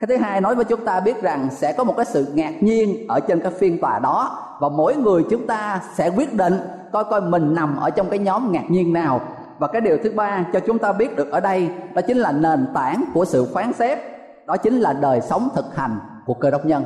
cái 0.08 0.18
thứ 0.18 0.24
hai 0.24 0.42
nói 0.42 0.56
với 0.56 0.66
chúng 0.66 0.86
ta 0.86 1.00
biết 1.00 1.22
rằng 1.22 1.48
sẽ 1.52 1.74
có 1.74 1.84
một 1.84 1.94
cái 1.98 2.06
sự 2.06 2.28
ngạc 2.34 2.63
nhiên 2.63 3.08
ở 3.08 3.20
trên 3.20 3.39
cái 3.39 3.52
phiên 3.52 3.82
tòa 3.82 4.00
đó. 4.00 4.39
Và 4.60 4.70
mỗi 4.70 4.96
người 4.96 5.24
chúng 5.30 5.48
ta 5.48 5.82
sẽ 5.94 6.10
quyết 6.10 6.34
định 6.34 6.60
coi 6.92 7.04
coi 7.04 7.22
mình 7.22 7.54
nằm 7.54 7.78
ở 7.78 7.89
trong 7.89 8.10
cái 8.10 8.20
nhóm 8.20 8.52
ngạc 8.52 8.63
nhiên 8.70 8.94
nào. 8.94 9.22
Và 9.60 9.68
cái 9.68 9.82
điều 9.82 9.98
thứ 10.04 10.12
ba 10.16 10.46
cho 10.54 10.60
chúng 10.60 10.80
ta 10.80 10.92
biết 10.92 11.16
được 11.16 11.32
ở 11.32 11.39
đây 11.39 11.70
đó 11.94 12.02
chính 12.08 12.18
là 12.18 12.32
nền 12.32 12.68
tảng 12.74 13.04
của 13.13 13.26
sự 13.26 13.48
phán 13.54 13.74
xét. 13.74 14.00
Đó 14.46 14.58
chính 14.58 14.80
là 14.80 14.94
đời 14.94 15.22
sống 15.22 15.50
thực 15.56 15.76
hành 15.76 16.00
của 16.26 16.34
cơ 16.34 16.52
đốc 16.52 16.66
nhân 16.66 16.84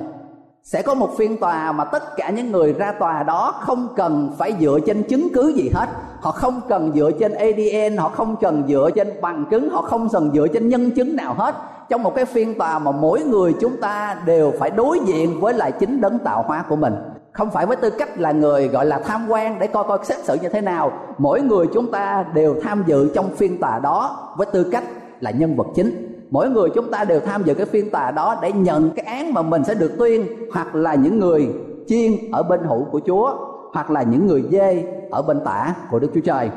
sẽ 0.68 0.82
có 0.82 0.94
một 0.94 1.10
phiên 1.18 1.38
tòa 1.38 1.72
mà 1.72 1.84
tất 1.84 2.16
cả 2.18 2.30
những 2.30 2.52
người 2.52 2.74
ra 2.74 2.92
tòa 2.92 3.24
đó 3.24 3.56
không 3.60 3.88
cần 3.96 4.34
phải 4.38 4.54
dựa 4.60 4.80
trên 4.86 5.04
chứng 5.04 5.28
cứ 5.34 5.54
gì 5.56 5.72
hết. 5.74 5.90
Họ 6.22 6.32
không 6.32 6.62
cần 6.70 6.92
dựa 6.96 7.12
trên 7.20 7.34
adn 7.34 7.98
họ 7.98 8.10
không 8.10 8.36
cần 8.42 8.64
dựa 8.68 8.90
trên 8.96 9.22
bằng 9.22 9.46
chứng, 9.50 9.70
họ 9.70 9.82
không 9.82 10.10
cần 10.10 10.32
dựa 10.34 10.48
trên 10.54 10.70
nhân 10.70 10.92
chứng 10.92 11.16
nào 11.16 11.34
hết. 11.34 11.56
Trong 11.90 12.04
một 12.04 12.16
cái 12.16 12.26
phiên 12.26 12.58
tòa 12.58 12.80
mà 12.80 12.92
mỗi 12.92 13.24
người 13.24 13.54
chúng 13.62 13.82
ta 13.82 14.18
đều 14.26 14.54
phải 14.60 14.70
đối 14.70 15.00
diện 15.06 15.40
với 15.40 15.54
lại 15.54 15.72
chính 15.72 16.02
đấng 16.02 16.20
tạo 16.20 16.44
hóa 16.48 16.64
của 16.70 16.76
mình. 16.76 16.96
Không 17.32 17.50
phải 17.52 17.66
với 17.66 17.76
tư 17.76 17.90
cách 17.90 18.20
là 18.20 18.32
người 18.32 18.68
gọi 18.68 18.86
là 18.86 19.00
tham 19.00 19.26
quan 19.30 19.60
để 19.60 19.68
coi 19.68 19.84
coi 19.84 20.00
xét 20.04 20.18
xử 20.18 20.38
như 20.42 20.50
thế 20.50 20.62
nào. 20.62 20.92
Mỗi 21.18 21.42
người 21.42 21.68
chúng 21.74 21.92
ta 21.92 22.26
đều 22.34 22.56
tham 22.64 22.84
dự 22.88 23.12
trong 23.16 23.30
phiên 23.36 23.60
tòa 23.60 23.80
đó 23.80 24.34
với 24.38 24.48
tư 24.54 24.64
cách 24.72 24.84
là 25.20 25.32
nhân 25.32 25.56
vật 25.56 25.68
chính 25.76 26.17
mỗi 26.30 26.50
người 26.50 26.70
chúng 26.76 26.92
ta 26.92 27.04
đều 27.04 27.20
tham 27.20 27.44
dự 27.44 27.54
cái 27.54 27.66
phiên 27.66 27.90
tòa 27.90 28.12
đó 28.12 28.36
để 28.42 28.52
nhận 28.52 28.92
cái 28.92 29.06
án 29.06 29.34
mà 29.34 29.42
mình 29.42 29.64
sẽ 29.64 29.74
được 29.74 29.92
tuyên, 29.98 30.28
hoặc 30.54 30.76
là 30.76 30.96
những 30.96 31.20
người 31.20 31.50
chiên 31.88 32.12
ở 32.32 32.44
bên 32.44 32.60
hữu 32.64 32.86
của 32.92 33.00
Chúa, 33.08 33.36
hoặc 33.74 33.92
là 33.92 34.04
những 34.04 34.28
người 34.28 34.44
dê 34.52 34.84
ở 35.12 35.22
bên 35.22 35.40
tả 35.46 35.74
của 35.92 36.00
Đức 36.00 36.12
Chúa 36.14 36.22
Trời. 36.22 36.50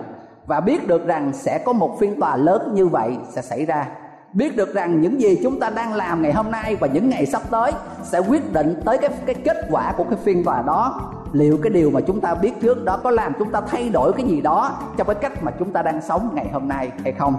Và 0.46 0.60
biết 0.60 0.88
được 0.88 1.06
rằng 1.06 1.32
sẽ 1.34 1.62
có 1.64 1.72
một 1.72 1.96
phiên 2.00 2.20
tòa 2.20 2.36
lớn 2.36 2.70
như 2.74 2.86
vậy 2.86 3.16
sẽ 3.30 3.42
xảy 3.42 3.66
ra. 3.66 3.88
Biết 4.32 4.56
được 4.56 4.74
rằng 4.74 5.00
những 5.00 5.20
gì 5.20 5.38
chúng 5.42 5.60
ta 5.60 5.70
đang 5.70 5.94
làm 5.94 6.22
ngày 6.22 6.32
hôm 6.32 6.50
nay 6.50 6.76
và 6.76 6.86
những 6.86 7.08
ngày 7.08 7.26
sắp 7.26 7.42
tới 7.50 7.72
sẽ 8.02 8.18
quyết 8.18 8.52
định 8.52 8.80
tới 8.84 8.98
cái 8.98 9.10
cái 9.26 9.34
kết 9.34 9.56
quả 9.70 9.92
của 9.96 10.04
cái 10.04 10.18
phiên 10.24 10.44
tòa 10.44 10.62
đó. 10.62 11.12
Liệu 11.32 11.58
cái 11.62 11.70
điều 11.70 11.90
mà 11.90 12.00
chúng 12.00 12.20
ta 12.20 12.34
biết 12.34 12.60
trước 12.60 12.84
đó 12.84 13.00
có 13.04 13.10
làm 13.10 13.32
chúng 13.38 13.50
ta 13.50 13.60
thay 13.60 13.88
đổi 13.88 14.12
cái 14.12 14.26
gì 14.26 14.40
đó 14.40 14.72
trong 14.96 15.06
cái 15.06 15.16
cách 15.16 15.42
mà 15.42 15.52
chúng 15.58 15.72
ta 15.72 15.82
đang 15.82 16.02
sống 16.02 16.30
ngày 16.34 16.46
hôm 16.52 16.68
nay 16.68 16.90
hay 17.02 17.12
không? 17.12 17.34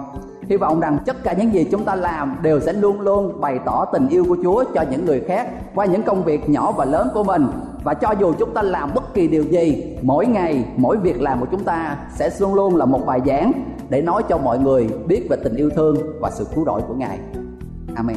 Hy 0.52 0.56
vọng 0.56 0.80
rằng 0.80 0.98
tất 1.06 1.24
cả 1.24 1.32
những 1.32 1.54
gì 1.54 1.64
chúng 1.70 1.84
ta 1.84 1.94
làm 1.94 2.36
đều 2.42 2.60
sẽ 2.60 2.72
luôn 2.72 3.00
luôn 3.00 3.40
bày 3.40 3.58
tỏ 3.64 3.84
tình 3.84 4.08
yêu 4.08 4.24
của 4.28 4.36
chúa 4.42 4.64
cho 4.74 4.84
những 4.90 5.06
người 5.06 5.20
khác, 5.20 5.48
qua 5.74 5.86
những 5.86 6.02
công 6.02 6.24
việc 6.24 6.48
nhỏ 6.48 6.72
và 6.72 6.84
lớn 6.84 7.08
của 7.14 7.24
mình. 7.24 7.46
Và 7.84 7.94
cho 7.94 8.14
dù 8.20 8.32
chúng 8.38 8.54
ta 8.54 8.62
làm 8.62 8.90
bất 8.94 9.14
kỳ 9.14 9.28
điều 9.28 9.42
gì, 9.42 9.96
mỗi 10.02 10.26
ngày, 10.26 10.64
mỗi 10.76 10.96
việc 10.96 11.20
làm 11.20 11.40
của 11.40 11.46
chúng 11.50 11.64
ta 11.64 11.96
sẽ 12.14 12.30
luôn 12.38 12.54
luôn 12.54 12.76
là 12.76 12.84
một 12.84 13.00
bài 13.06 13.20
giảng 13.26 13.52
để 13.88 14.02
nói 14.02 14.22
cho 14.28 14.38
mọi 14.38 14.58
người 14.58 14.88
biết 15.06 15.26
về 15.30 15.36
tình 15.44 15.56
yêu 15.56 15.70
thương 15.70 15.96
và 16.20 16.30
sự 16.30 16.46
cứu 16.54 16.64
rỗi 16.64 16.80
của 16.88 16.94
ngài. 16.94 17.18
Amen. 17.94 18.16